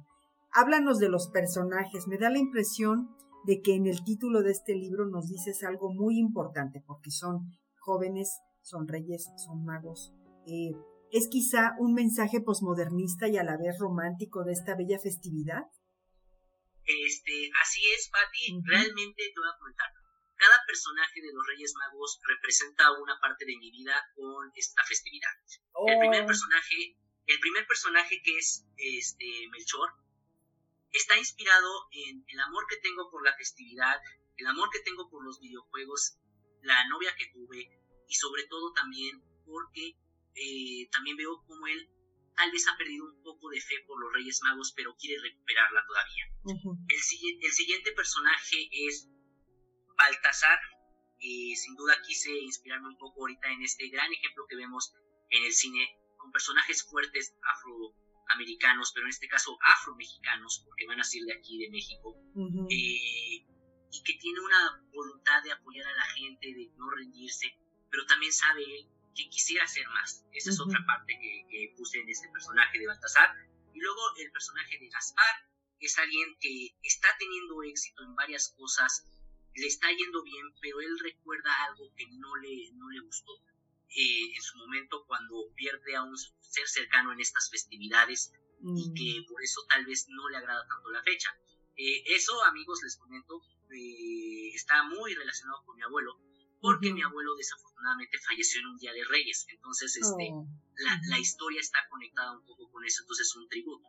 Háblanos 0.52 0.98
de 0.98 1.08
los 1.08 1.28
personajes. 1.28 2.06
Me 2.08 2.18
da 2.18 2.28
la 2.28 2.38
impresión 2.38 3.14
de 3.44 3.60
que 3.60 3.74
en 3.74 3.86
el 3.86 4.04
título 4.04 4.42
de 4.42 4.52
este 4.52 4.74
libro 4.74 5.06
nos 5.06 5.28
dices 5.28 5.62
algo 5.64 5.92
muy 5.92 6.18
importante, 6.18 6.82
porque 6.86 7.10
son 7.10 7.50
jóvenes, 7.80 8.40
son 8.62 8.86
reyes, 8.88 9.30
son 9.36 9.64
magos. 9.64 10.12
Eh, 10.46 10.72
¿Es 11.10 11.28
quizá 11.28 11.74
un 11.78 11.94
mensaje 11.94 12.40
posmodernista 12.40 13.28
y 13.28 13.36
a 13.36 13.44
la 13.44 13.56
vez 13.56 13.78
romántico 13.78 14.44
de 14.44 14.52
esta 14.52 14.74
bella 14.76 14.98
festividad? 14.98 15.64
Este, 16.84 17.50
así 17.62 17.80
es, 17.96 18.10
Patti. 18.10 18.60
Realmente 18.64 19.22
te 19.22 19.40
voy 19.40 19.48
a 19.48 19.58
comentar 19.58 20.02
cada 20.42 20.58
personaje 20.66 21.22
de 21.22 21.32
los 21.32 21.46
Reyes 21.46 21.72
Magos 21.78 22.18
representa 22.26 22.90
una 22.98 23.14
parte 23.20 23.46
de 23.46 23.56
mi 23.56 23.70
vida 23.70 23.94
con 24.16 24.50
esta 24.56 24.82
festividad. 24.82 25.30
El 25.86 25.98
primer 26.00 26.24
oh. 26.24 26.26
personaje, 26.26 26.98
el 27.26 27.38
primer 27.38 27.64
personaje 27.66 28.20
que 28.24 28.36
es 28.36 28.66
este 28.76 29.46
Melchor, 29.52 29.94
está 30.92 31.18
inspirado 31.18 31.88
en 31.92 32.24
el 32.26 32.40
amor 32.40 32.66
que 32.68 32.76
tengo 32.76 33.10
por 33.10 33.24
la 33.24 33.34
festividad, 33.36 33.96
el 34.36 34.46
amor 34.46 34.68
que 34.70 34.80
tengo 34.80 35.08
por 35.10 35.24
los 35.24 35.40
videojuegos, 35.40 36.18
la 36.62 36.86
novia 36.88 37.14
que 37.16 37.30
tuve 37.32 37.68
y 38.08 38.14
sobre 38.14 38.44
todo 38.44 38.72
también 38.72 39.22
porque 39.44 39.96
eh, 40.34 40.88
también 40.90 41.16
veo 41.16 41.42
como 41.46 41.66
él 41.66 41.88
tal 42.36 42.50
vez 42.50 42.66
ha 42.68 42.76
perdido 42.76 43.04
un 43.04 43.22
poco 43.22 43.50
de 43.50 43.60
fe 43.60 43.74
por 43.86 44.00
los 44.00 44.12
Reyes 44.12 44.40
Magos, 44.42 44.72
pero 44.74 44.96
quiere 44.96 45.20
recuperarla 45.20 45.84
todavía. 45.86 46.24
el, 46.88 46.98
el 47.42 47.52
siguiente 47.52 47.92
personaje 47.92 48.68
es 48.72 49.06
Baltasar, 49.98 50.58
y 51.22 51.54
sin 51.54 51.76
duda 51.76 51.94
quise 52.02 52.30
inspirarme 52.36 52.88
un 52.88 52.98
poco 52.98 53.20
ahorita 53.20 53.48
en 53.52 53.62
este 53.62 53.88
gran 53.88 54.12
ejemplo 54.12 54.44
que 54.48 54.56
vemos 54.56 54.92
en 55.30 55.44
el 55.44 55.52
cine 55.52 55.96
con 56.16 56.32
personajes 56.32 56.82
fuertes 56.82 57.34
afroamericanos, 58.32 58.92
pero 58.92 59.06
en 59.06 59.10
este 59.10 59.28
caso 59.28 59.58
afromexicanos, 59.62 60.62
porque 60.64 60.86
van 60.86 61.00
a 61.00 61.04
ser 61.04 61.22
de 61.24 61.34
aquí, 61.34 61.58
de 61.58 61.70
México, 61.70 62.16
eh, 62.70 63.46
y 63.90 64.02
que 64.04 64.14
tiene 64.14 64.40
una 64.40 64.82
voluntad 64.92 65.42
de 65.42 65.52
apoyar 65.52 65.86
a 65.86 65.96
la 65.96 66.04
gente, 66.16 66.46
de 66.46 66.70
no 66.76 66.90
rendirse, 66.90 67.54
pero 67.90 68.06
también 68.06 68.32
sabe 68.32 68.62
él 68.62 68.88
que 69.14 69.28
quisiera 69.28 69.64
hacer 69.64 69.86
más. 69.88 70.24
Esa 70.32 70.50
es 70.50 70.60
otra 70.60 70.80
parte 70.86 71.18
que, 71.20 71.46
que, 71.50 71.74
puse 71.76 72.00
en 72.00 72.08
este 72.08 72.28
personaje 72.30 72.78
de 72.78 72.86
Baltasar. 72.86 73.36
Y 73.74 73.80
luego 73.80 74.00
el 74.18 74.32
personaje 74.32 74.78
de 74.78 74.88
Gaspar, 74.88 75.46
es 75.80 75.98
alguien 75.98 76.36
que 76.40 76.76
está 76.82 77.08
teniendo 77.18 77.62
éxito 77.64 78.04
en 78.04 78.14
varias 78.14 78.54
cosas, 78.56 79.04
le 79.54 79.66
está 79.66 79.88
yendo 79.90 80.22
bien, 80.22 80.46
pero 80.60 80.80
él 80.80 80.98
recuerda 81.00 81.50
algo 81.66 81.92
que 81.96 82.06
no 82.12 82.36
le, 82.36 82.70
no 82.74 82.88
le 82.88 83.00
gustó 83.00 83.32
eh, 83.94 84.34
en 84.34 84.42
su 84.42 84.56
momento 84.58 85.04
cuando 85.06 85.52
pierde 85.54 85.96
a 85.96 86.02
un 86.02 86.16
ser 86.16 86.66
cercano 86.66 87.12
en 87.12 87.20
estas 87.20 87.50
festividades 87.50 88.32
y 88.62 88.90
mm. 88.90 88.94
que 88.94 89.24
por 89.28 89.42
eso 89.42 89.60
tal 89.68 89.84
vez 89.84 90.06
no 90.08 90.28
le 90.28 90.36
agrada 90.36 90.66
tanto 90.66 90.90
la 90.90 91.02
fecha. 91.02 91.30
Eh, 91.76 92.02
eso, 92.14 92.42
amigos, 92.44 92.80
les 92.82 92.96
comento, 92.96 93.40
eh, 93.70 94.50
está 94.54 94.82
muy 94.84 95.14
relacionado 95.14 95.64
con 95.64 95.76
mi 95.76 95.82
abuelo, 95.82 96.18
porque 96.60 96.92
mi 96.92 97.02
abuelo 97.02 97.34
desafortunadamente 97.34 98.18
falleció 98.18 98.60
en 98.60 98.66
un 98.68 98.78
día 98.78 98.92
de 98.92 99.04
Reyes, 99.04 99.46
entonces 99.48 99.96
este, 99.96 100.30
oh. 100.32 100.46
la, 100.76 101.00
la, 101.08 101.18
historia 101.18 101.60
está 101.60 101.80
conectada 101.90 102.36
un 102.36 102.46
poco 102.46 102.70
con 102.70 102.84
eso, 102.84 103.02
entonces 103.02 103.26
es 103.26 103.36
un 103.36 103.48
tributo. 103.48 103.88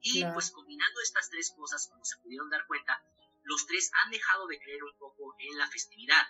Y 0.00 0.24
pues 0.32 0.50
combinando 0.50 1.00
estas 1.00 1.28
tres 1.30 1.52
cosas, 1.56 1.88
como 1.90 2.04
se 2.04 2.16
pudieron 2.18 2.48
dar 2.48 2.64
cuenta, 2.66 3.02
los 3.42 3.66
tres 3.66 3.90
han 3.92 4.10
dejado 4.10 4.46
de 4.46 4.58
creer 4.58 4.82
un 4.84 4.96
poco 4.98 5.34
en 5.38 5.58
la 5.58 5.68
festividad, 5.68 6.22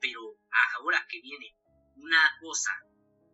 pero 0.00 0.38
ahora 0.76 1.04
que 1.08 1.20
viene 1.20 1.56
una 1.96 2.20
cosa 2.40 2.70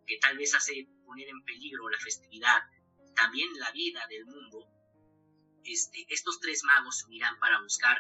que 0.07 0.19
tal 0.19 0.37
vez 0.37 0.55
hace 0.55 0.89
poner 1.05 1.29
en 1.29 1.43
peligro 1.45 1.89
la 1.89 1.99
festividad, 1.99 2.63
también 3.15 3.49
la 3.59 3.71
vida 3.73 4.07
del 4.09 4.25
mundo, 4.27 4.67
este, 5.65 6.07
estos 6.09 6.41
tres 6.41 6.63
magos 6.65 6.99
se 6.99 7.07
unirán 7.07 7.39
para 7.39 7.61
buscar 7.61 7.97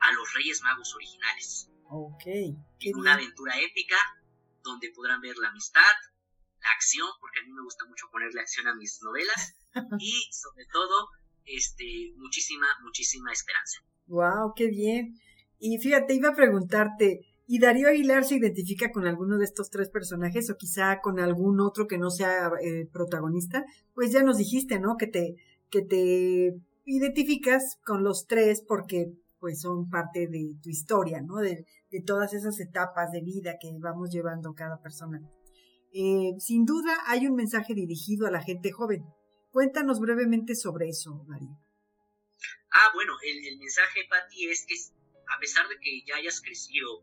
a 0.00 0.12
los 0.12 0.32
Reyes 0.34 0.62
Magos 0.62 0.94
originales. 0.94 1.70
Ok. 1.90 2.26
En 2.26 2.96
una 2.96 3.14
aventura 3.14 3.58
épica 3.60 3.96
donde 4.62 4.90
podrán 4.94 5.20
ver 5.20 5.36
la 5.38 5.48
amistad, 5.48 5.80
la 6.60 6.70
acción, 6.70 7.08
porque 7.20 7.40
a 7.40 7.42
mí 7.44 7.52
me 7.52 7.62
gusta 7.62 7.84
mucho 7.86 8.06
ponerle 8.12 8.40
acción 8.40 8.66
a 8.68 8.74
mis 8.74 9.00
novelas, 9.02 9.54
y 9.98 10.28
sobre 10.32 10.66
todo, 10.72 11.08
este, 11.44 12.12
muchísima, 12.16 12.66
muchísima 12.82 13.32
esperanza. 13.32 13.80
Wow, 14.06 14.52
qué 14.54 14.68
bien. 14.68 15.18
Y 15.58 15.78
fíjate, 15.78 16.14
iba 16.14 16.30
a 16.30 16.36
preguntarte, 16.36 17.27
¿y 17.50 17.58
Darío 17.58 17.88
Aguilar 17.88 18.24
se 18.24 18.36
identifica 18.36 18.92
con 18.92 19.06
alguno 19.06 19.38
de 19.38 19.46
estos 19.46 19.70
tres 19.70 19.88
personajes 19.88 20.50
o 20.50 20.56
quizá 20.56 21.00
con 21.00 21.18
algún 21.18 21.60
otro 21.60 21.88
que 21.88 21.96
no 21.96 22.10
sea 22.10 22.52
eh, 22.62 22.86
protagonista? 22.92 23.64
Pues 23.94 24.12
ya 24.12 24.22
nos 24.22 24.36
dijiste, 24.36 24.78
¿no? 24.78 24.98
Que 24.98 25.06
te, 25.06 25.36
que 25.70 25.80
te 25.80 26.60
identificas 26.84 27.78
con 27.86 28.04
los 28.04 28.26
tres 28.26 28.62
porque 28.68 29.14
pues 29.40 29.62
son 29.62 29.88
parte 29.88 30.26
de 30.26 30.56
tu 30.62 30.68
historia, 30.68 31.22
¿no? 31.22 31.36
De, 31.36 31.64
todas 32.06 32.34
esas 32.34 32.60
etapas 32.60 33.12
de 33.12 33.22
vida 33.22 33.56
que 33.58 33.70
vamos 33.78 34.10
llevando 34.10 34.52
cada 34.54 34.82
persona. 34.82 35.22
Eh, 35.94 36.32
sin 36.38 36.66
duda 36.66 36.94
hay 37.06 37.26
un 37.26 37.34
mensaje 37.34 37.72
dirigido 37.72 38.26
a 38.26 38.30
la 38.30 38.42
gente 38.42 38.72
joven. 38.72 39.06
Cuéntanos 39.50 40.00
brevemente 40.00 40.54
sobre 40.54 40.90
eso, 40.90 41.24
Darío. 41.26 41.58
Ah, 42.70 42.90
bueno, 42.92 43.14
el, 43.24 43.58
mensaje, 43.58 44.00
Patti, 44.10 44.50
es 44.50 44.66
que 44.66 44.74
a 45.34 45.40
pesar 45.40 45.66
de 45.68 45.76
que 45.80 46.04
ya 46.06 46.16
hayas 46.16 46.42
crecido 46.42 47.02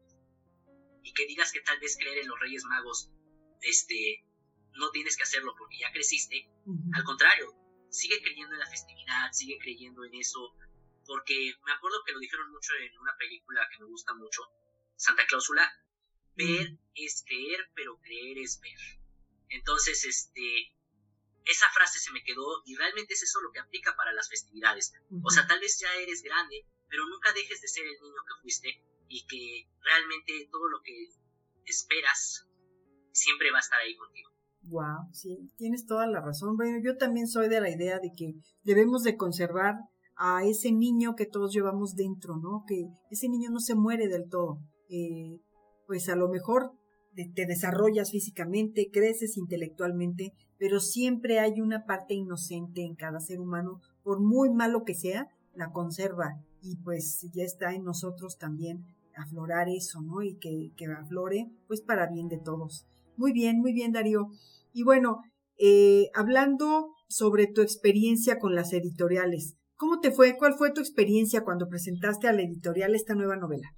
y 1.06 1.14
que 1.14 1.28
digas 1.28 1.52
que 1.52 1.62
tal 1.62 1.80
vez 1.80 1.96
creer 1.98 2.18
en 2.18 2.28
los 2.28 2.40
Reyes 2.40 2.64
Magos, 2.66 3.12
este, 3.62 4.26
no 4.74 4.90
tienes 4.90 5.16
que 5.16 5.24
hacerlo 5.24 5.54
porque 5.56 5.78
ya 5.78 5.92
creciste. 5.92 6.50
Al 6.94 7.04
contrario, 7.04 7.54
sigue 7.90 8.20
creyendo 8.24 8.54
en 8.54 8.60
la 8.60 8.66
festividad, 8.66 9.32
sigue 9.32 9.60
creyendo 9.60 10.04
en 10.04 10.16
eso, 10.16 10.58
porque 11.06 11.54
me 11.64 11.74
acuerdo 11.74 12.04
que 12.04 12.12
lo 12.12 12.20
dijeron 12.20 12.52
mucho 12.52 12.74
en 12.82 12.98
una 12.98 13.16
película 13.18 13.70
que 13.72 13.84
me 13.84 13.86
gusta 13.86 14.16
mucho, 14.16 14.42
Santa 14.96 15.28
Cláusula, 15.28 15.72
ver 16.36 16.80
es 16.96 17.24
creer, 17.28 17.70
pero 17.76 18.00
creer 18.02 18.40
es 18.40 18.60
ver. 18.60 18.80
Entonces, 19.50 20.04
este, 20.06 20.74
esa 21.46 21.70
frase 21.70 22.00
se 22.00 22.12
me 22.12 22.24
quedó 22.24 22.64
y 22.66 22.76
realmente 22.78 23.14
es 23.14 23.22
eso 23.22 23.42
lo 23.42 23.52
que 23.52 23.60
aplica 23.60 23.96
para 23.96 24.12
las 24.12 24.28
festividades. 24.28 24.92
O 25.24 25.30
sea, 25.30 25.46
tal 25.46 25.60
vez 25.60 25.78
ya 25.80 25.94
eres 25.98 26.24
grande, 26.24 26.66
pero 26.90 27.06
nunca 27.06 27.32
dejes 27.32 27.62
de 27.62 27.68
ser 27.68 27.86
el 27.86 28.02
niño 28.02 28.26
que 28.28 28.42
fuiste 28.42 28.82
y 29.08 29.26
que 29.28 29.70
realmente 29.84 30.50
todo 30.52 30.68
lo 30.70 30.82
que 30.84 31.10
esperas 31.66 32.48
siempre 33.12 33.52
va 33.52 33.58
a 33.58 33.62
estar 33.62 33.80
ahí 33.80 33.96
contigo. 33.96 34.30
Wow, 34.64 35.14
sí, 35.14 35.52
tienes 35.58 35.86
toda 35.86 36.08
la 36.08 36.22
razón. 36.22 36.58
Bueno, 36.58 36.80
yo 36.84 36.98
también 36.98 37.28
soy 37.28 37.50
de 37.50 37.62
la 37.62 37.70
idea 37.70 38.00
de 38.00 38.12
que 38.16 38.34
debemos 38.64 39.04
de 39.04 39.16
conservar 39.16 39.76
a 40.18 40.44
ese 40.44 40.72
niño 40.72 41.16
que 41.16 41.26
todos 41.26 41.54
llevamos 41.54 41.96
dentro, 41.96 42.38
¿no? 42.38 42.64
Que 42.68 42.88
ese 43.12 43.30
niño 43.30 43.50
no 43.52 43.60
se 43.60 43.76
muere 43.76 44.08
del 44.08 44.28
todo. 44.30 44.60
Eh, 44.90 45.40
pues 45.88 46.10
a 46.10 46.16
lo 46.16 46.30
mejor 46.30 46.72
te 47.16 47.46
desarrollas 47.46 48.12
físicamente, 48.12 48.90
creces 48.92 49.38
intelectualmente, 49.38 50.34
pero 50.58 50.80
siempre 50.80 51.40
hay 51.40 51.62
una 51.62 51.86
parte 51.86 52.14
inocente 52.14 52.82
en 52.82 52.96
cada 52.96 53.20
ser 53.20 53.40
humano, 53.40 53.82
por 54.04 54.20
muy 54.20 54.50
malo 54.50 54.84
que 54.84 54.96
sea, 54.96 55.28
la 55.54 55.72
conserva 55.72 56.42
y 56.66 56.78
pues 56.78 57.28
ya 57.34 57.44
está 57.44 57.74
en 57.74 57.84
nosotros 57.84 58.38
también 58.38 58.84
aflorar 59.16 59.70
eso, 59.70 60.02
¿no? 60.02 60.24
Y 60.24 60.38
que, 60.40 60.72
que 60.76 60.86
aflore 60.88 61.52
pues 61.68 61.82
para 61.82 62.08
bien 62.08 62.28
de 62.28 62.40
todos. 62.44 62.86
Muy 63.16 63.32
bien, 63.32 63.60
muy 63.60 63.72
bien 63.72 63.92
Darío. 63.92 64.30
Y 64.74 64.84
bueno, 64.84 65.22
eh, 65.58 66.10
hablando 66.16 66.94
sobre 67.08 67.48
tu 67.48 67.62
experiencia 67.62 68.40
con 68.40 68.56
las 68.56 68.74
editoriales, 68.74 69.56
¿cómo 69.76 70.00
te 70.00 70.12
fue? 70.12 70.36
¿Cuál 70.38 70.56
fue 70.56 70.74
tu 70.74 70.82
experiencia 70.82 71.44
cuando 71.44 71.70
presentaste 71.70 72.28
a 72.28 72.34
la 72.34 72.42
editorial 72.42 72.96
esta 72.96 73.14
nueva 73.14 73.36
novela? 73.36 73.70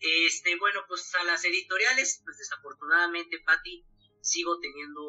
Este, 0.00 0.56
bueno, 0.58 0.80
pues 0.88 1.12
a 1.20 1.24
las 1.24 1.44
editoriales, 1.44 2.20
pues 2.24 2.36
desafortunadamente, 2.36 3.38
Patti, 3.44 3.84
sigo 4.20 4.58
teniendo 4.60 5.02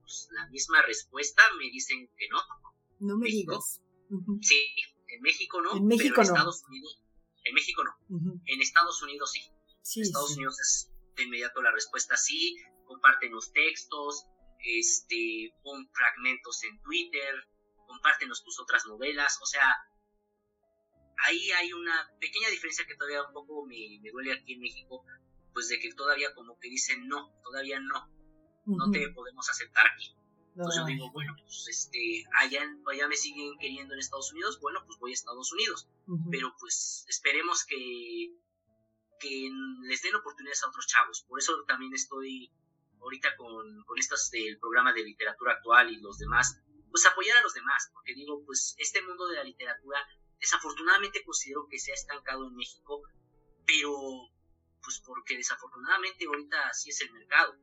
pues, 0.00 0.28
la 0.32 0.48
misma 0.48 0.82
respuesta, 0.82 1.42
me 1.58 1.64
dicen 1.64 2.08
que 2.16 2.28
no. 2.28 2.38
No 2.98 3.18
me 3.18 3.26
digas. 3.26 3.80
Sí, 4.40 4.60
en 5.08 5.20
México 5.22 5.60
no, 5.62 5.76
en 5.76 5.86
México 5.86 6.14
pero 6.16 6.28
en 6.28 6.34
Estados 6.34 6.64
Unidos, 6.68 7.02
en 7.44 7.54
México 7.54 7.82
no, 7.84 8.40
en 8.44 8.62
Estados 8.62 9.02
Unidos 9.02 9.32
sí. 9.32 9.40
sí 9.82 10.00
en 10.00 10.06
Estados 10.06 10.36
Unidos 10.36 10.60
es 10.60 10.92
de 11.16 11.22
inmediato 11.24 11.62
la 11.62 11.72
respuesta 11.72 12.16
sí, 12.16 12.56
comparten 12.84 13.32
los 13.32 13.52
textos, 13.52 14.26
este, 14.58 15.52
pon 15.62 15.88
fragmentos 15.92 16.62
en 16.64 16.80
Twitter, 16.82 17.34
compártenos 17.86 18.42
tus 18.44 18.60
otras 18.60 18.86
novelas, 18.86 19.38
o 19.42 19.46
sea, 19.46 19.74
ahí 21.24 21.50
hay 21.52 21.72
una 21.72 22.10
pequeña 22.20 22.48
diferencia 22.50 22.86
que 22.86 22.94
todavía 22.96 23.22
un 23.24 23.32
poco 23.32 23.64
me, 23.66 23.76
duele 24.10 24.32
aquí 24.32 24.54
en 24.54 24.60
México, 24.60 25.04
pues 25.52 25.68
de 25.68 25.78
que 25.78 25.92
todavía 25.94 26.34
como 26.34 26.58
que 26.58 26.68
dicen 26.68 27.06
no, 27.08 27.32
todavía 27.42 27.80
no, 27.80 28.10
no 28.66 28.90
te 28.90 29.08
podemos 29.10 29.48
aceptar 29.48 29.86
aquí. 29.86 30.14
Entonces 30.56 30.80
yo 30.80 30.86
digo, 30.86 31.10
bueno, 31.12 31.36
pues 31.38 31.68
este, 31.68 32.24
allá, 32.40 32.62
allá 32.86 33.08
me 33.08 33.16
siguen 33.16 33.58
queriendo 33.58 33.92
en 33.92 34.00
Estados 34.00 34.32
Unidos, 34.32 34.58
bueno, 34.58 34.80
pues 34.86 34.98
voy 34.98 35.10
a 35.10 35.14
Estados 35.14 35.52
Unidos. 35.52 35.86
Pero 36.30 36.54
pues 36.58 37.04
esperemos 37.08 37.66
que, 37.66 38.32
que 39.20 39.50
les 39.82 40.02
den 40.02 40.14
oportunidades 40.14 40.64
a 40.64 40.68
otros 40.68 40.86
chavos. 40.86 41.26
Por 41.28 41.38
eso 41.40 41.62
también 41.68 41.92
estoy 41.92 42.50
ahorita 43.00 43.36
con, 43.36 43.84
con 43.84 43.98
estas 43.98 44.30
del 44.30 44.58
programa 44.58 44.94
de 44.94 45.04
literatura 45.04 45.52
actual 45.52 45.92
y 45.92 46.00
los 46.00 46.16
demás, 46.16 46.58
pues 46.90 47.04
apoyar 47.04 47.36
a 47.36 47.42
los 47.42 47.52
demás, 47.52 47.90
porque 47.92 48.14
digo, 48.14 48.42
pues 48.46 48.74
este 48.78 49.02
mundo 49.02 49.26
de 49.28 49.36
la 49.36 49.44
literatura 49.44 50.00
desafortunadamente 50.40 51.22
considero 51.22 51.66
que 51.68 51.78
se 51.78 51.92
ha 51.92 51.94
estancado 51.94 52.46
en 52.46 52.56
México, 52.56 53.02
pero 53.66 53.92
pues 54.82 55.02
porque 55.04 55.36
desafortunadamente 55.36 56.24
ahorita 56.24 56.68
así 56.68 56.88
es 56.88 57.00
el 57.02 57.12
mercado. 57.12 57.54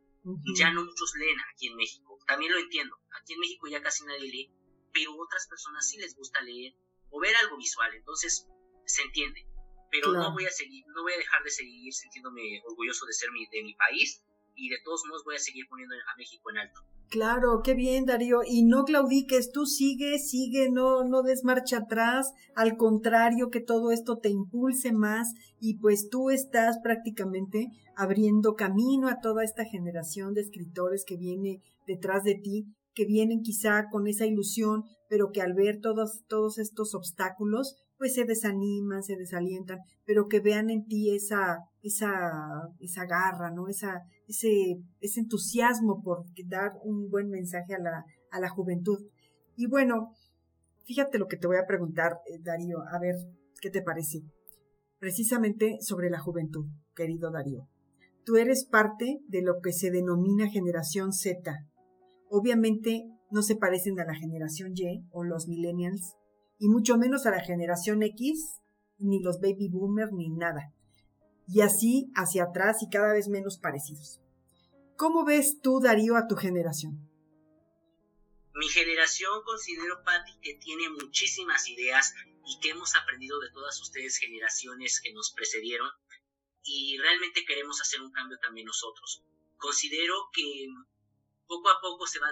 Ya 0.56 0.72
no 0.72 0.86
muchos 0.86 1.14
leen 1.16 1.38
aquí 1.54 1.68
en 1.68 1.76
México, 1.76 2.18
también 2.28 2.52
lo 2.52 2.60
entiendo, 2.60 2.98
aquí 3.20 3.34
en 3.34 3.40
México 3.40 3.68
ya 3.68 3.82
casi 3.82 4.06
nadie 4.06 4.32
lee, 4.32 4.52
pero 4.94 5.12
otras 5.18 5.48
personas 5.48 5.90
sí 5.90 5.98
les 5.98 6.16
gusta 6.16 6.42
leer 6.42 6.74
o 7.10 7.20
ver 7.20 7.36
algo 7.36 7.58
visual, 7.58 7.94
entonces 7.94 8.48
se 8.86 9.02
entiende. 9.02 9.46
Pero 9.92 10.12
no 10.12 10.32
voy 10.34 10.46
a 10.46 10.50
seguir, 10.50 10.84
no 10.96 11.04
voy 11.04 11.14
a 11.14 11.18
dejar 11.18 11.44
de 11.44 11.52
seguir 11.52 11.94
sintiéndome 11.94 12.62
orgulloso 12.66 13.06
de 13.06 13.14
ser 13.14 13.32
mi, 13.32 13.46
de 13.48 13.64
mi 13.64 13.76
país 13.76 14.24
y 14.56 14.70
de 14.70 14.78
todos 14.84 15.04
modos 15.08 15.24
voy 15.24 15.36
a 15.36 15.40
seguir 15.40 15.68
poniendo 15.68 15.96
a 15.96 16.16
México 16.18 16.50
en 16.50 16.58
alto. 16.58 16.82
Claro, 17.14 17.62
qué 17.64 17.76
bien, 17.76 18.06
Darío. 18.08 18.40
Y 18.44 18.64
no 18.64 18.86
claudiques, 18.86 19.52
tú 19.52 19.68
sigue, 19.68 20.18
sigue, 20.18 20.72
no, 20.72 21.04
no 21.04 21.22
des 21.22 21.44
marcha 21.44 21.78
atrás. 21.78 22.34
Al 22.56 22.76
contrario, 22.76 23.52
que 23.52 23.60
todo 23.60 23.92
esto 23.92 24.18
te 24.18 24.30
impulse 24.30 24.92
más 24.94 25.36
y 25.60 25.78
pues 25.78 26.10
tú 26.10 26.32
estás 26.32 26.80
prácticamente 26.80 27.68
abriendo 27.96 28.56
camino 28.56 29.10
a 29.10 29.20
toda 29.22 29.44
esta 29.44 29.64
generación 29.64 30.34
de 30.34 30.42
escritores 30.42 31.06
que 31.06 31.16
viene 31.16 31.62
detrás 31.86 32.24
de 32.24 32.34
ti, 32.34 32.66
que 32.96 33.06
vienen 33.06 33.44
quizá 33.44 33.90
con 33.92 34.08
esa 34.08 34.26
ilusión, 34.26 34.86
pero 35.08 35.32
que 35.32 35.44
al 35.44 35.54
ver 35.54 35.82
todos, 35.82 36.24
todos 36.28 36.58
estos 36.58 36.96
obstáculos, 36.96 37.76
pues 38.00 38.16
se 38.16 38.26
desaniman, 38.26 39.04
se 39.04 39.18
desalientan, 39.18 39.82
pero 40.04 40.28
que 40.28 40.40
vean 40.40 40.72
en 40.72 40.88
ti 40.88 41.12
esa, 41.12 41.60
esa, 41.84 42.70
esa 42.80 43.06
garra, 43.06 43.52
¿no? 43.52 43.68
Esa, 43.68 44.04
ese, 44.28 44.80
ese 45.02 45.20
entusiasmo 45.20 46.02
por 46.02 46.26
dar 46.46 46.72
un 46.84 47.10
buen 47.10 47.30
mensaje 47.30 47.76
a 47.76 47.80
la, 47.80 48.06
a 48.32 48.40
la 48.40 48.50
juventud. 48.50 48.98
Y 49.56 49.68
bueno, 49.68 50.14
fíjate 50.86 51.20
lo 51.20 51.28
que 51.28 51.38
te 51.38 51.48
voy 51.48 51.58
a 51.58 51.68
preguntar, 51.68 52.20
eh, 52.26 52.40
Darío, 52.42 52.80
a 52.90 53.00
ver 53.00 53.16
qué 53.62 53.70
te 53.70 53.82
parece. 53.82 54.24
Precisamente 54.98 55.78
sobre 55.82 56.10
la 56.10 56.20
juventud, 56.20 56.66
querido 56.96 57.30
Darío. 57.30 57.68
Tú 58.26 58.38
eres 58.38 58.66
parte 58.66 59.20
de 59.28 59.42
lo 59.42 59.60
que 59.62 59.74
se 59.74 59.92
denomina 59.92 60.48
generación 60.48 61.12
Z. 61.12 61.68
Obviamente 62.30 63.10
no 63.30 63.42
se 63.42 63.58
parecen 63.58 64.00
a 64.00 64.06
la 64.06 64.16
generación 64.16 64.72
Y 64.76 65.06
o 65.12 65.24
los 65.24 65.48
millennials, 65.48 66.16
y 66.58 66.70
mucho 66.70 66.98
menos 66.98 67.26
a 67.26 67.32
la 67.32 67.42
generación 67.42 68.02
X, 68.04 68.62
ni 68.98 69.22
los 69.22 69.42
baby 69.42 69.70
boomers, 69.70 70.14
ni 70.14 70.30
nada. 70.30 70.72
Y 71.48 71.62
así 71.62 72.12
hacia 72.16 72.46
atrás 72.46 72.82
y 72.82 72.90
cada 72.90 73.14
vez 73.14 73.28
menos 73.28 73.58
parecidos. 73.58 74.20
¿Cómo 74.96 75.26
ves 75.26 75.60
tú, 75.62 75.80
Darío, 75.82 76.16
a 76.16 76.28
tu 76.28 76.36
generación? 76.36 77.10
Mi 78.56 78.70
generación 78.70 79.42
considero, 79.44 80.04
Patti, 80.04 80.38
que 80.42 80.54
tiene 80.56 80.88
muchísimas 80.90 81.68
ideas 81.68 82.14
y 82.46 82.60
que 82.60 82.70
hemos 82.70 82.96
aprendido 82.96 83.40
de 83.40 83.52
todas 83.52 83.82
ustedes 83.82 84.18
generaciones 84.18 85.02
que 85.02 85.12
nos 85.14 85.32
precedieron 85.32 85.90
y 86.64 86.98
realmente 87.00 87.46
queremos 87.46 87.82
hacer 87.82 88.02
un 88.02 88.12
cambio 88.12 88.38
también 88.40 88.68
nosotros. 88.68 89.24
Considero 89.58 90.30
que 90.32 90.68
poco 91.48 91.70
a 91.70 91.82
poco 91.82 92.08
se 92.08 92.20
va 92.20 92.32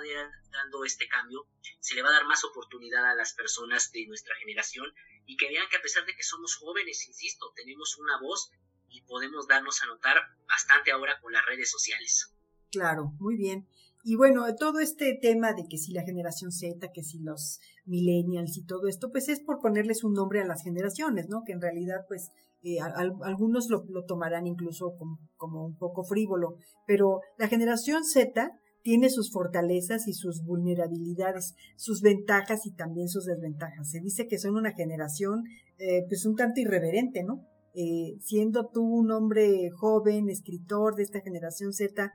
dando 0.51 0.85
este 0.85 1.07
cambio, 1.07 1.47
se 1.79 1.95
le 1.95 2.01
va 2.01 2.09
a 2.09 2.13
dar 2.13 2.25
más 2.25 2.43
oportunidad 2.43 3.05
a 3.05 3.15
las 3.15 3.33
personas 3.33 3.91
de 3.91 4.05
nuestra 4.07 4.35
generación 4.35 4.93
y 5.25 5.37
que 5.37 5.49
vean 5.49 5.67
que 5.69 5.77
a 5.77 5.81
pesar 5.81 6.05
de 6.05 6.15
que 6.15 6.23
somos 6.23 6.55
jóvenes, 6.55 7.07
insisto, 7.07 7.51
tenemos 7.55 7.97
una 7.97 8.19
voz 8.19 8.51
y 8.91 9.01
podemos 9.03 9.47
darnos 9.47 9.81
a 9.81 9.87
notar 9.87 10.17
bastante 10.47 10.91
ahora 10.91 11.19
con 11.21 11.31
las 11.31 11.45
redes 11.45 11.69
sociales. 11.69 12.33
Claro, 12.71 13.13
muy 13.19 13.37
bien. 13.37 13.67
Y 14.03 14.15
bueno, 14.15 14.43
todo 14.55 14.79
este 14.79 15.17
tema 15.21 15.53
de 15.53 15.67
que 15.69 15.77
si 15.77 15.93
la 15.93 16.03
generación 16.03 16.51
Z, 16.51 16.91
que 16.91 17.03
si 17.03 17.19
los 17.19 17.59
millennials 17.85 18.57
y 18.57 18.65
todo 18.65 18.87
esto, 18.87 19.11
pues 19.11 19.29
es 19.29 19.41
por 19.41 19.59
ponerles 19.59 20.03
un 20.03 20.13
nombre 20.13 20.41
a 20.41 20.45
las 20.45 20.63
generaciones, 20.63 21.29
¿no? 21.29 21.43
Que 21.45 21.53
en 21.53 21.61
realidad, 21.61 22.05
pues, 22.07 22.31
eh, 22.63 22.79
algunos 22.79 23.69
lo, 23.69 23.83
tomarán 24.05 24.47
incluso 24.47 24.95
como, 24.97 25.19
como, 25.37 25.65
un 25.65 25.77
poco 25.77 26.03
frívolo, 26.03 26.57
pero 26.87 27.21
la 27.37 27.47
generación 27.47 28.03
Z 28.03 28.51
tiene 28.83 29.09
sus 29.09 29.31
fortalezas 29.31 30.07
y 30.07 30.13
sus 30.13 30.43
vulnerabilidades, 30.43 31.55
sus 31.75 32.01
ventajas 32.01 32.65
y 32.65 32.71
también 32.71 33.07
sus 33.07 33.25
desventajas. 33.25 33.89
Se 33.89 33.99
dice 33.99 34.27
que 34.27 34.39
son 34.39 34.55
una 34.55 34.73
generación 34.73 35.43
eh, 35.77 36.05
pues 36.07 36.25
un 36.25 36.35
tanto 36.35 36.59
irreverente, 36.59 37.23
¿no? 37.23 37.47
Eh, 37.73 38.19
siendo 38.21 38.69
tú 38.69 38.81
un 38.81 39.11
hombre 39.11 39.69
joven, 39.77 40.29
escritor 40.29 40.95
de 40.95 41.03
esta 41.03 41.21
generación 41.21 41.73
Z, 41.73 42.11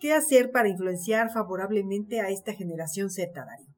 ¿qué 0.00 0.12
hacer 0.12 0.50
para 0.52 0.68
influenciar 0.68 1.32
favorablemente 1.32 2.20
a 2.20 2.30
esta 2.30 2.52
generación 2.54 3.10
Z, 3.10 3.32
Darío? 3.34 3.74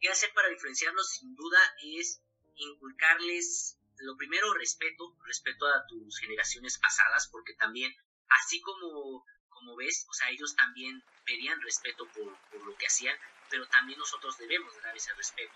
¿Qué 0.00 0.08
hacer 0.08 0.30
para 0.34 0.52
influenciarlos? 0.52 1.08
Sin 1.08 1.34
duda 1.34 1.58
es 1.98 2.20
inculcarles, 2.56 3.78
lo 3.98 4.16
primero, 4.16 4.52
respeto, 4.54 5.16
respeto 5.24 5.66
a 5.66 5.86
tus 5.88 6.18
generaciones 6.18 6.78
pasadas, 6.78 7.28
porque 7.30 7.54
también, 7.54 7.92
así 8.28 8.60
como 8.60 9.24
como 9.56 9.74
ves, 9.76 10.06
o 10.08 10.12
sea, 10.12 10.28
ellos 10.30 10.54
también 10.54 11.02
pedían 11.24 11.60
respeto 11.62 12.06
por, 12.12 12.26
lo 12.64 12.76
que 12.76 12.86
hacían, 12.86 13.16
pero 13.48 13.66
también 13.68 13.98
nosotros 13.98 14.36
debemos 14.38 14.72
dar 14.82 14.94
ese 14.94 15.12
respeto. 15.14 15.54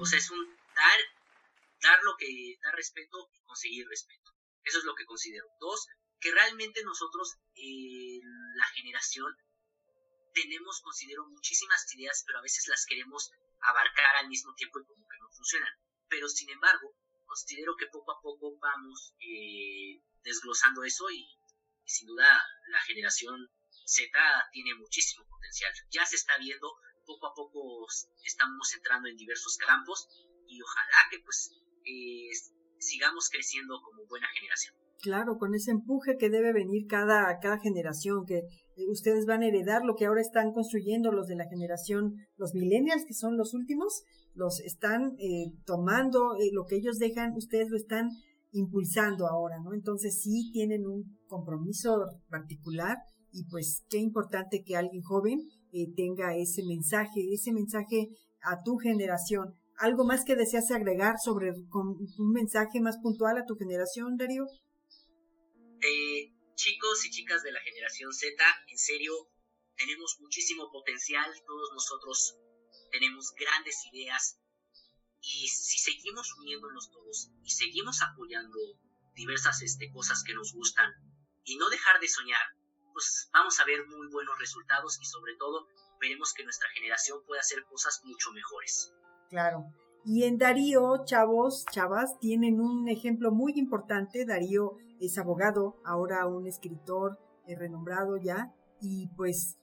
O 0.00 0.04
sea, 0.04 0.18
es 0.18 0.30
un 0.30 0.44
dar, 0.74 1.00
dar 1.86 2.02
lo 2.02 2.16
que, 2.16 2.58
dar 2.62 2.74
respeto 2.74 3.28
y 3.32 3.40
conseguir 3.42 3.86
respeto. 3.88 4.32
Eso 4.64 4.78
es 4.78 4.84
lo 4.84 4.94
que 4.94 5.06
considero. 5.06 5.46
Dos, 5.60 5.86
que 6.20 6.32
realmente 6.32 6.82
nosotros, 6.82 7.36
eh, 7.54 8.20
la 8.56 8.66
generación, 8.74 9.32
tenemos, 10.34 10.80
considero, 10.82 11.26
muchísimas 11.28 11.82
ideas, 11.94 12.24
pero 12.26 12.38
a 12.38 12.42
veces 12.42 12.66
las 12.68 12.84
queremos 12.86 13.30
abarcar 13.60 14.16
al 14.16 14.28
mismo 14.28 14.54
tiempo 14.54 14.80
y 14.80 14.84
como 14.84 15.06
que 15.08 15.18
no 15.18 15.30
funcionan. 15.30 15.72
Pero 16.08 16.28
sin 16.28 16.50
embargo, 16.50 16.94
considero 17.24 17.76
que 17.76 17.86
poco 17.86 18.12
a 18.12 18.20
poco 18.20 18.58
vamos 18.58 19.14
eh, 19.20 20.02
desglosando 20.22 20.84
eso 20.84 21.10
y, 21.10 21.26
sin 21.84 22.08
duda 22.08 22.26
la 22.68 22.80
generación 22.80 23.48
Z 23.86 24.10
tiene 24.52 24.74
muchísimo 24.74 25.26
potencial. 25.28 25.72
Ya 25.90 26.04
se 26.04 26.16
está 26.16 26.36
viendo, 26.38 26.76
poco 27.06 27.28
a 27.28 27.34
poco 27.34 27.86
estamos 28.24 28.74
entrando 28.74 29.08
en 29.08 29.16
diversos 29.16 29.56
campos 29.56 30.08
y 30.48 30.60
ojalá 30.60 31.08
que 31.10 31.20
pues 31.20 31.50
eh, 31.86 32.28
sigamos 32.78 33.28
creciendo 33.30 33.74
como 33.82 34.06
buena 34.06 34.26
generación. 34.38 34.74
Claro, 35.02 35.36
con 35.38 35.54
ese 35.54 35.70
empuje 35.70 36.16
que 36.18 36.30
debe 36.30 36.52
venir 36.52 36.86
cada, 36.86 37.38
cada 37.40 37.58
generación, 37.58 38.24
que 38.26 38.38
eh, 38.38 38.88
ustedes 38.88 39.26
van 39.26 39.42
a 39.42 39.46
heredar 39.46 39.84
lo 39.84 39.94
que 39.94 40.06
ahora 40.06 40.20
están 40.20 40.52
construyendo 40.52 41.12
los 41.12 41.26
de 41.26 41.36
la 41.36 41.48
generación, 41.48 42.14
los 42.36 42.54
millennials, 42.54 43.04
que 43.06 43.14
son 43.14 43.36
los 43.36 43.54
últimos, 43.54 44.04
los 44.34 44.60
están 44.60 45.16
eh, 45.18 45.52
tomando, 45.64 46.36
eh, 46.36 46.50
lo 46.52 46.64
que 46.64 46.76
ellos 46.76 46.98
dejan, 46.98 47.34
ustedes 47.36 47.68
lo 47.70 47.76
están 47.76 48.08
impulsando 48.52 49.26
ahora, 49.26 49.56
¿no? 49.62 49.74
Entonces 49.74 50.20
sí 50.22 50.50
tienen 50.52 50.86
un 50.86 51.18
compromiso 51.26 52.20
particular 52.28 52.96
y 53.32 53.44
pues 53.50 53.84
qué 53.90 53.98
importante 53.98 54.62
que 54.64 54.76
alguien 54.76 55.02
joven 55.02 55.40
tenga 55.94 56.34
ese 56.34 56.64
mensaje, 56.64 57.20
ese 57.34 57.52
mensaje 57.52 58.08
a 58.40 58.62
tu 58.62 58.78
generación. 58.78 59.54
¿Algo 59.78 60.04
más 60.04 60.24
que 60.24 60.36
deseas 60.36 60.70
agregar 60.70 61.16
sobre 61.22 61.50
un 61.50 62.32
mensaje 62.32 62.80
más 62.80 62.96
puntual 62.98 63.36
a 63.36 63.44
tu 63.44 63.56
generación, 63.56 64.16
Darío? 64.16 64.46
Eh, 65.82 66.32
chicos 66.54 67.04
y 67.04 67.10
chicas 67.10 67.42
de 67.42 67.52
la 67.52 67.60
generación 67.60 68.12
Z, 68.12 68.42
en 68.68 68.78
serio, 68.78 69.12
tenemos 69.76 70.16
muchísimo 70.20 70.70
potencial, 70.72 71.30
todos 71.46 71.70
nosotros 71.74 72.38
tenemos 72.90 73.34
grandes 73.34 73.84
ideas 73.92 74.38
y 75.20 75.48
si 75.48 75.78
seguimos 75.78 76.34
uniéndonos 76.38 76.90
todos 76.90 77.30
y 77.42 77.50
seguimos 77.50 78.00
apoyando 78.00 78.58
diversas 79.14 79.60
este, 79.62 79.90
cosas 79.92 80.22
que 80.24 80.34
nos 80.34 80.54
gustan 80.54 80.90
y 81.44 81.56
no 81.56 81.68
dejar 81.68 82.00
de 82.00 82.08
soñar, 82.08 82.46
pues 82.92 83.28
vamos 83.32 83.60
a 83.60 83.64
ver 83.64 83.86
muy 83.86 84.08
buenos 84.08 84.38
resultados 84.38 84.98
y 85.02 85.04
sobre 85.04 85.36
todo 85.36 85.68
veremos 86.00 86.32
que 86.32 86.44
nuestra 86.44 86.70
generación 86.70 87.22
puede 87.26 87.40
hacer 87.40 87.64
cosas 87.64 88.00
mucho 88.04 88.32
mejores. 88.32 88.92
Claro. 89.28 89.66
Y 90.04 90.22
en 90.22 90.38
Darío, 90.38 91.04
chavos, 91.04 91.64
chavas, 91.72 92.18
tienen 92.20 92.60
un 92.60 92.88
ejemplo 92.88 93.32
muy 93.32 93.54
importante. 93.56 94.24
Darío 94.24 94.74
es 95.00 95.18
abogado, 95.18 95.80
ahora 95.84 96.26
un 96.26 96.46
escritor 96.46 97.18
eh, 97.46 97.56
renombrado 97.56 98.16
ya, 98.16 98.54
y 98.80 99.08
pues 99.16 99.58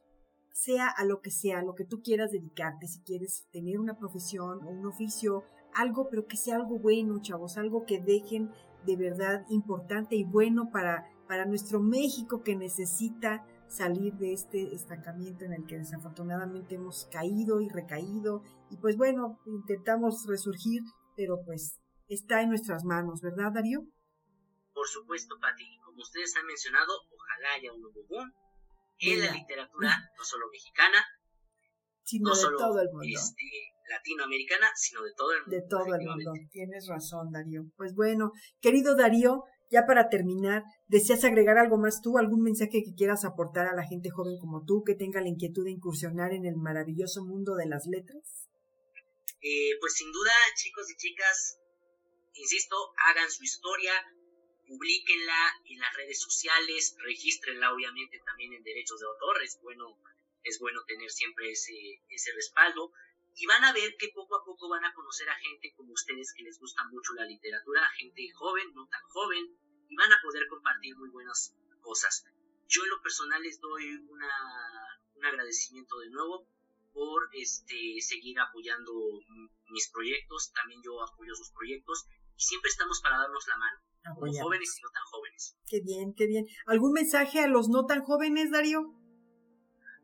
sea 0.52 0.88
a 0.88 1.06
lo 1.06 1.22
que 1.22 1.32
sea, 1.32 1.64
lo 1.64 1.76
que 1.76 1.86
tú 1.86 2.02
quieras 2.02 2.32
dedicarte, 2.32 2.88
si 2.88 3.00
quieres 3.02 3.48
tener 3.52 3.80
una 3.80 3.98
profesión 3.98 4.64
o 4.64 4.70
un 4.70 4.86
oficio, 4.86 5.44
algo, 5.74 6.10
pero 6.10 6.28
que 6.28 6.38
sea 6.38 6.58
algo 6.58 6.78
bueno, 6.78 7.22
chavos, 7.22 7.58
algo 7.58 7.86
que 7.86 8.00
dejen 8.00 8.52
de 8.86 8.96
verdad 8.96 9.46
importante 9.50 10.16
y 10.16 10.24
bueno 10.24 10.70
para, 10.72 11.08
para 11.28 11.46
nuestro 11.46 11.80
México 11.80 12.44
que 12.44 12.56
necesita 12.56 13.46
salir 13.74 14.14
de 14.14 14.34
este 14.34 14.74
estancamiento 14.76 15.46
en 15.46 15.54
el 15.54 15.66
que 15.66 15.78
desafortunadamente 15.78 16.76
hemos 16.76 17.08
caído 17.12 17.60
y 17.60 17.70
recaído. 17.70 18.44
Y 18.70 18.78
pues 18.78 18.98
bueno, 18.98 19.40
intentamos 19.46 20.26
resurgir, 20.28 20.82
pero 21.16 21.42
pues 21.44 21.80
está 22.08 22.42
en 22.42 22.50
nuestras 22.50 22.84
manos, 22.84 23.22
¿verdad, 23.22 23.52
Darío? 23.52 23.82
Por 24.74 24.88
supuesto, 24.88 25.36
Pati. 25.42 25.66
Como 25.86 25.98
ustedes 26.02 26.36
han 26.36 26.46
mencionado, 26.46 26.94
ojalá 27.12 27.54
haya 27.56 27.74
un 27.74 27.82
nuevo 27.82 28.02
boom 28.08 28.32
en 29.00 29.20
la 29.20 29.32
literatura, 29.32 29.90
no 30.18 30.24
solo 30.24 30.46
mexicana, 30.52 31.04
sino 32.04 32.36
de 32.36 32.58
todo 32.58 32.80
el 32.80 32.90
mundo. 32.92 33.08
Este, 33.08 33.44
latinoamericana, 33.90 34.68
sino 34.76 35.02
de 35.02 35.12
todo 35.18 35.32
el 35.34 35.42
mundo. 35.42 35.56
De 35.56 35.68
todo 35.68 35.96
el 35.96 36.06
mundo. 36.06 36.32
Tienes 36.52 36.88
razón, 36.88 37.32
Darío. 37.32 37.64
Pues 37.76 37.96
bueno, 37.96 38.32
querido 38.62 38.96
Darío, 38.96 39.44
ya 39.74 39.88
para 39.88 40.08
terminar, 40.08 40.62
¿deseas 40.88 41.24
agregar 41.24 41.58
algo 41.58 41.78
más 41.78 42.02
tú, 42.04 42.20
algún 42.20 42.44
mensaje 42.44 42.84
que 42.86 42.94
quieras 42.96 43.26
aportar 43.26 43.66
a 43.66 43.76
la 43.76 43.88
gente 43.88 44.12
joven 44.12 44.38
como 44.38 44.64
tú 44.64 44.84
que 44.86 44.94
tenga 44.94 45.20
la 45.20 45.30
inquietud 45.30 45.66
de 45.66 45.72
incursionar 45.72 46.32
en 46.32 46.46
el 46.46 46.56
maravilloso 46.56 47.26
mundo 47.26 47.56
de 47.56 47.66
las 47.66 47.88
letras? 47.88 48.48
Eh, 49.42 49.74
pues 49.82 49.94
sin 49.96 50.12
duda, 50.12 50.32
chicos 50.56 50.86
y 50.92 50.96
chicas, 50.96 51.60
insisto, 52.36 52.76
hagan 53.10 53.32
su 53.32 53.44
historia, 53.44 53.94
publiquenla 54.68 55.42
en 55.66 55.80
las 55.80 55.94
redes 55.98 56.22
sociales, 56.22 56.96
regístrenla 57.00 57.74
obviamente 57.74 58.22
también 58.24 58.54
en 58.54 58.64
derechos 58.64 59.00
de 59.00 59.08
autor, 59.08 59.42
es 59.42 59.60
bueno, 59.64 59.98
es 60.44 60.60
bueno 60.60 60.82
tener 60.86 61.10
siempre 61.10 61.50
ese, 61.50 61.74
ese 62.10 62.32
respaldo 62.34 62.92
y 63.36 63.48
van 63.48 63.64
a 63.64 63.74
ver 63.74 63.96
que 63.98 64.10
poco 64.14 64.36
a 64.36 64.46
poco 64.46 64.70
van 64.70 64.86
a 64.86 64.94
conocer 64.94 65.28
a 65.30 65.36
gente 65.36 65.74
como 65.76 65.94
ustedes 65.94 66.34
que 66.38 66.44
les 66.44 66.60
gusta 66.60 66.84
mucho 66.86 67.14
la 67.14 67.26
literatura, 67.26 67.82
gente 67.98 68.30
joven, 68.36 68.72
no 68.76 68.88
tan 68.88 69.02
joven, 69.10 69.58
y 69.94 69.96
van 69.96 70.12
a 70.12 70.22
poder 70.24 70.48
compartir 70.50 70.98
muy 70.98 71.10
buenas 71.10 71.54
cosas. 71.82 72.26
Yo 72.68 72.84
en 72.84 72.90
lo 72.90 73.02
personal 73.02 73.42
les 73.44 73.60
doy 73.60 73.86
una, 74.10 74.34
un 75.16 75.26
agradecimiento 75.26 76.00
de 76.00 76.10
nuevo 76.10 76.48
por 76.94 77.30
este, 77.34 78.02
seguir 78.02 78.40
apoyando 78.40 78.92
mis 79.70 79.90
proyectos, 79.90 80.52
también 80.54 80.82
yo 80.84 81.02
apoyo 81.04 81.36
sus 81.36 81.52
proyectos 81.52 82.06
y 82.36 82.42
siempre 82.42 82.70
estamos 82.70 83.02
para 83.02 83.18
darnos 83.18 83.46
la 83.48 83.58
mano, 83.58 83.80
como 84.20 84.34
jóvenes 84.34 84.76
y 84.78 84.82
no 84.82 84.90
tan 84.90 85.04
jóvenes. 85.04 85.56
Qué 85.68 85.82
bien, 85.82 86.14
qué 86.16 86.26
bien. 86.26 86.46
¿Algún 86.66 86.94
mensaje 86.94 87.40
a 87.40 87.48
los 87.48 87.70
no 87.70 87.86
tan 87.86 88.02
jóvenes, 88.02 88.50
Darío? 88.50 88.82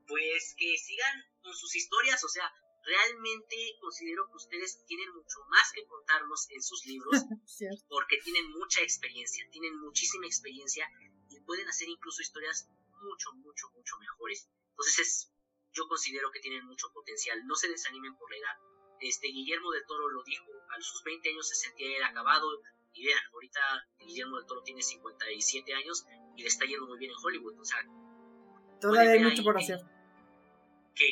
Pues 0.05 0.55
que 0.57 0.77
sigan 0.77 1.23
con 1.41 1.53
sus 1.53 1.75
historias, 1.75 2.23
o 2.23 2.29
sea, 2.29 2.51
realmente 2.83 3.55
considero 3.79 4.27
que 4.29 4.37
ustedes 4.37 4.83
tienen 4.85 5.13
mucho 5.13 5.39
más 5.49 5.71
que 5.73 5.85
contarnos 5.85 6.49
en 6.51 6.61
sus 6.61 6.85
libros 6.85 7.13
porque 7.89 8.17
tienen 8.23 8.51
mucha 8.51 8.81
experiencia, 8.81 9.47
tienen 9.51 9.77
muchísima 9.79 10.25
experiencia 10.25 10.87
y 11.29 11.39
pueden 11.41 11.67
hacer 11.67 11.87
incluso 11.87 12.21
historias 12.21 12.67
mucho, 13.01 13.33
mucho, 13.33 13.69
mucho 13.75 13.97
mejores. 13.99 14.49
Entonces 14.71 15.31
yo 15.71 15.87
considero 15.87 16.31
que 16.31 16.39
tienen 16.39 16.65
mucho 16.65 16.91
potencial, 16.93 17.45
no 17.45 17.55
se 17.55 17.69
desanimen 17.69 18.15
por 18.15 18.29
la 18.31 18.37
edad. 18.37 18.57
Este 18.99 19.27
Guillermo 19.27 19.71
del 19.71 19.85
Toro 19.85 20.09
lo 20.09 20.23
dijo, 20.23 20.51
a 20.69 20.81
sus 20.81 21.03
20 21.03 21.29
años 21.29 21.47
se 21.47 21.55
sentía 21.55 21.97
él 21.97 22.03
acabado 22.03 22.47
y 22.93 23.05
vean, 23.05 23.21
ahorita 23.33 23.61
Guillermo 23.99 24.37
del 24.37 24.45
Toro 24.45 24.61
tiene 24.63 24.81
57 24.81 25.73
años 25.73 26.05
y 26.35 26.41
le 26.41 26.47
está 26.47 26.65
yendo 26.65 26.87
muy 26.87 26.97
bien 26.97 27.11
en 27.11 27.17
Hollywood, 27.23 27.59
o 27.59 27.65
sea, 27.65 27.77
todavía 28.81 29.11
hay 29.11 29.23
mucho 29.23 29.43
por 29.43 29.57
hacer 29.57 29.79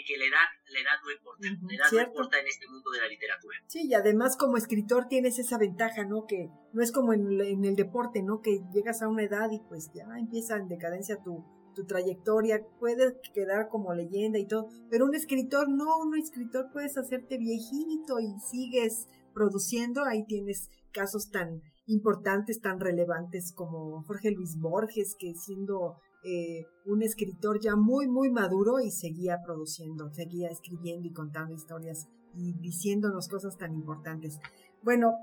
que, 0.05 0.17
la, 0.17 0.25
edad, 0.25 0.47
la 0.73 0.79
edad 0.79 0.99
no 1.03 1.11
importa, 1.11 1.47
la 1.47 1.75
edad 1.75 1.91
no 1.91 2.01
importa 2.01 2.39
en 2.39 2.47
este 2.47 2.67
mundo 2.67 2.91
de 2.91 2.99
la 2.99 3.07
literatura. 3.07 3.57
Sí, 3.67 3.87
y 3.87 3.93
además 3.93 4.35
como 4.37 4.57
escritor 4.57 5.07
tienes 5.07 5.39
esa 5.39 5.57
ventaja, 5.57 6.03
¿no? 6.03 6.25
Que 6.27 6.49
no 6.73 6.81
es 6.83 6.91
como 6.91 7.13
en, 7.13 7.39
en 7.41 7.65
el 7.65 7.75
deporte, 7.75 8.21
¿no? 8.21 8.41
Que 8.41 8.59
llegas 8.73 9.01
a 9.01 9.07
una 9.07 9.23
edad 9.23 9.49
y 9.51 9.59
pues 9.67 9.89
ya 9.93 10.05
empieza 10.17 10.57
en 10.57 10.67
decadencia 10.67 11.17
tu, 11.23 11.45
tu 11.77 11.85
trayectoria, 11.85 12.65
puedes 12.79 13.13
quedar 13.33 13.69
como 13.69 13.93
leyenda 13.93 14.39
y 14.39 14.47
todo, 14.47 14.67
pero 14.89 15.05
un 15.05 15.15
escritor 15.15 15.69
no, 15.69 15.99
un 15.99 16.17
escritor 16.17 16.71
puedes 16.73 16.97
hacerte 16.97 17.37
viejito 17.37 18.19
y 18.19 18.39
sigues 18.39 19.07
produciendo, 19.33 20.03
ahí 20.03 20.25
tienes 20.25 20.69
casos 20.91 21.29
tan 21.29 21.61
importantes, 21.85 22.59
tan 22.59 22.79
relevantes 22.79 23.53
como 23.53 24.03
Jorge 24.03 24.31
Luis 24.31 24.57
Borges, 24.57 25.15
que 25.19 25.33
siendo 25.35 25.97
eh, 26.23 26.65
un 26.85 27.03
escritor 27.03 27.59
ya 27.59 27.75
muy, 27.75 28.07
muy 28.07 28.29
maduro 28.29 28.79
y 28.79 28.91
seguía 28.91 29.37
produciendo, 29.45 30.09
seguía 30.13 30.49
escribiendo 30.49 31.07
y 31.07 31.13
contando 31.13 31.53
historias 31.53 32.07
y 32.33 32.53
diciéndonos 32.53 33.27
cosas 33.27 33.57
tan 33.57 33.73
importantes. 33.73 34.39
Bueno, 34.81 35.13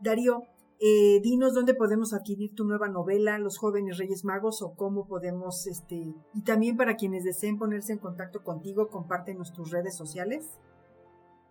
Darío, 0.00 0.42
eh, 0.80 1.20
dinos 1.22 1.54
dónde 1.54 1.74
podemos 1.74 2.12
adquirir 2.12 2.54
tu 2.54 2.64
nueva 2.64 2.88
novela, 2.88 3.38
Los 3.38 3.58
jóvenes 3.58 3.96
Reyes 3.98 4.24
Magos, 4.24 4.60
o 4.60 4.74
cómo 4.74 5.06
podemos, 5.06 5.66
este, 5.66 5.96
y 6.34 6.42
también 6.44 6.76
para 6.76 6.96
quienes 6.96 7.24
deseen 7.24 7.58
ponerse 7.58 7.92
en 7.92 7.98
contacto 7.98 8.42
contigo, 8.42 8.88
compártenos 8.88 9.52
tus 9.52 9.70
redes 9.70 9.96
sociales. 9.96 10.50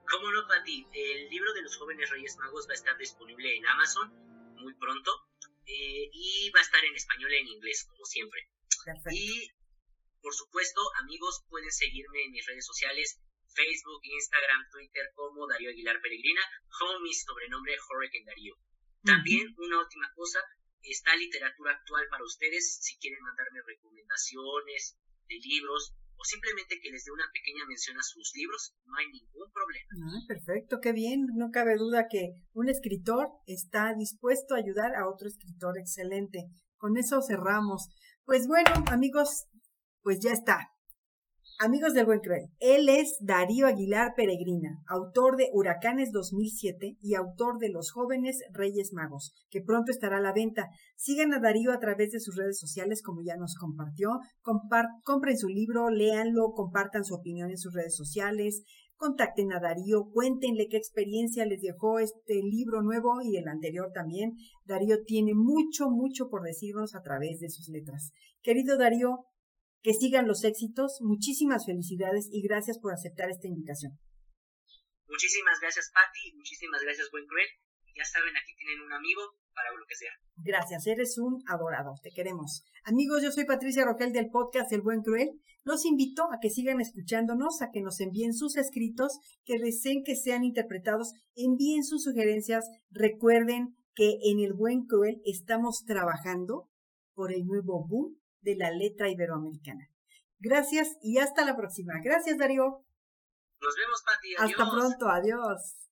¿Cómo 0.09 0.31
no, 0.31 0.47
Pati? 0.47 0.85
El 0.93 1.29
libro 1.29 1.53
de 1.53 1.61
los 1.63 1.77
jóvenes 1.77 2.09
Reyes 2.11 2.37
Magos 2.37 2.67
va 2.67 2.71
a 2.71 2.75
estar 2.75 2.97
disponible 2.97 3.57
en 3.57 3.65
Amazon 3.65 4.11
muy 4.61 4.73
pronto 4.75 5.11
eh, 5.65 6.09
y 6.11 6.51
va 6.51 6.59
a 6.59 6.63
estar 6.63 6.83
en 6.83 6.95
español 6.95 7.31
y 7.31 7.37
en 7.37 7.47
inglés, 7.47 7.87
como 7.89 8.05
siempre. 8.05 8.52
Y, 9.11 9.49
por 10.21 10.33
supuesto, 10.33 10.81
amigos, 11.01 11.43
pueden 11.49 11.71
seguirme 11.71 12.23
en 12.25 12.31
mis 12.31 12.45
redes 12.45 12.65
sociales, 12.65 13.19
Facebook, 13.53 14.01
Instagram, 14.03 14.69
Twitter, 14.71 15.11
como 15.15 15.47
Darío 15.47 15.69
Aguilar 15.69 16.01
Peregrina, 16.01 16.41
o 16.81 16.99
mi 16.99 17.13
sobrenombre 17.13 17.77
Hurricane 17.77 18.25
Darío. 18.25 18.55
También, 19.03 19.53
una 19.57 19.79
última 19.79 20.09
cosa, 20.15 20.39
está 20.81 21.15
literatura 21.15 21.71
actual 21.71 22.07
para 22.09 22.23
ustedes, 22.23 22.79
si 22.81 22.97
quieren 22.97 23.21
mandarme 23.21 23.59
recomendaciones 23.65 24.97
de 25.27 25.35
libros, 25.35 25.93
o 26.15 26.23
simplemente 26.23 26.79
que 26.81 26.91
les 26.91 27.05
dé 27.05 27.11
una 27.11 27.29
pequeña 27.33 27.65
mención 27.65 27.97
a 27.97 28.03
sus 28.03 28.31
libros, 28.35 28.75
no 28.85 28.95
hay 28.97 29.07
ningún 29.07 29.51
problema. 29.51 29.89
Ah, 30.07 30.21
perfecto, 30.27 30.79
qué 30.81 30.93
bien. 30.93 31.25
No 31.35 31.49
cabe 31.51 31.75
duda 31.75 32.07
que 32.09 32.35
un 32.53 32.69
escritor 32.69 33.27
está 33.45 33.93
dispuesto 33.97 34.55
a 34.55 34.59
ayudar 34.59 34.95
a 34.95 35.09
otro 35.09 35.27
escritor 35.27 35.77
excelente. 35.77 36.45
Con 36.77 36.97
eso 36.97 37.21
cerramos. 37.21 37.89
Pues 38.25 38.47
bueno, 38.47 38.71
amigos, 38.87 39.47
pues 40.01 40.19
ya 40.21 40.31
está. 40.31 40.69
Amigos 41.59 41.93
del 41.93 42.05
Buen 42.05 42.21
Cruel, 42.21 42.47
él 42.59 42.87
es 42.87 43.17
Darío 43.19 43.67
Aguilar 43.67 44.13
Peregrina, 44.15 44.81
autor 44.87 45.35
de 45.35 45.49
Huracanes 45.51 46.13
2007 46.13 46.97
y 47.01 47.15
autor 47.15 47.59
de 47.59 47.69
Los 47.69 47.91
Jóvenes 47.91 48.39
Reyes 48.53 48.93
Magos, 48.93 49.33
que 49.49 49.61
pronto 49.61 49.91
estará 49.91 50.17
a 50.17 50.21
la 50.21 50.31
venta. 50.31 50.69
Sigan 50.95 51.33
a 51.33 51.39
Darío 51.39 51.73
a 51.73 51.79
través 51.79 52.11
de 52.11 52.21
sus 52.21 52.37
redes 52.37 52.57
sociales, 52.57 53.03
como 53.03 53.21
ya 53.23 53.35
nos 53.35 53.55
compartió. 53.55 54.21
compren 55.03 55.37
su 55.37 55.49
libro, 55.49 55.89
léanlo, 55.89 56.53
compartan 56.53 57.03
su 57.03 57.15
opinión 57.15 57.49
en 57.51 57.57
sus 57.57 57.73
redes 57.73 57.95
sociales. 57.95 58.63
Contacten 58.95 59.51
a 59.51 59.59
Darío, 59.59 60.09
cuéntenle 60.11 60.67
qué 60.69 60.77
experiencia 60.77 61.45
les 61.45 61.61
dejó 61.61 61.99
este 61.99 62.35
libro 62.35 62.81
nuevo 62.81 63.21
y 63.21 63.37
el 63.37 63.47
anterior 63.47 63.91
también. 63.93 64.37
Darío 64.65 65.03
tiene 65.03 65.33
mucho, 65.33 65.89
mucho 65.89 66.29
por 66.29 66.43
decirnos 66.43 66.95
a 66.95 67.01
través 67.01 67.39
de 67.39 67.49
sus 67.49 67.67
letras. 67.69 68.13
Querido 68.41 68.77
Darío, 68.77 69.25
que 69.81 69.93
sigan 69.93 70.27
los 70.27 70.43
éxitos. 70.43 70.99
Muchísimas 71.01 71.65
felicidades 71.65 72.29
y 72.31 72.41
gracias 72.41 72.79
por 72.79 72.93
aceptar 72.93 73.29
esta 73.29 73.47
invitación. 73.47 73.99
Muchísimas 75.07 75.59
gracias, 75.59 75.91
Patti. 75.93 76.33
Muchísimas 76.35 76.81
gracias, 76.81 77.11
Buen 77.11 77.27
Cruel. 77.27 77.47
Ya 77.95 78.05
saben, 78.05 78.35
aquí 78.35 78.55
tienen 78.55 78.81
un 78.81 78.93
amigo 78.93 79.21
para 79.53 79.71
lo 79.71 79.85
que 79.87 79.95
sea. 79.95 80.11
Gracias, 80.35 80.87
eres 80.87 81.17
un 81.17 81.43
adorado, 81.47 81.95
te 82.01 82.11
queremos. 82.11 82.63
Amigos, 82.83 83.21
yo 83.21 83.31
soy 83.31 83.45
Patricia 83.45 83.85
Roquel 83.85 84.11
del 84.11 84.29
podcast 84.29 84.71
El 84.71 84.81
Buen 84.81 85.01
Cruel. 85.01 85.39
Los 85.63 85.85
invito 85.85 86.23
a 86.33 86.39
que 86.41 86.49
sigan 86.49 86.81
escuchándonos, 86.81 87.61
a 87.61 87.69
que 87.71 87.81
nos 87.81 87.99
envíen 88.01 88.33
sus 88.33 88.57
escritos, 88.57 89.19
que 89.45 89.59
deseen 89.59 90.03
que 90.03 90.15
sean 90.15 90.43
interpretados, 90.43 91.13
envíen 91.35 91.83
sus 91.83 92.03
sugerencias. 92.03 92.69
Recuerden 92.89 93.77
que 93.95 94.17
en 94.23 94.39
El 94.39 94.53
Buen 94.53 94.85
Cruel 94.85 95.21
estamos 95.25 95.85
trabajando 95.85 96.69
por 97.13 97.31
el 97.31 97.45
nuevo 97.45 97.85
boom 97.87 98.17
de 98.41 98.55
la 98.55 98.71
letra 98.71 99.09
iberoamericana. 99.09 99.89
Gracias 100.39 100.97
y 101.01 101.19
hasta 101.19 101.45
la 101.45 101.55
próxima. 101.55 101.93
Gracias, 102.03 102.37
Darío. 102.37 102.83
Nos 103.61 103.75
vemos, 103.77 104.03
Pati. 104.05 104.35
Hasta 104.35 104.69
pronto. 104.69 105.07
Adiós. 105.07 105.83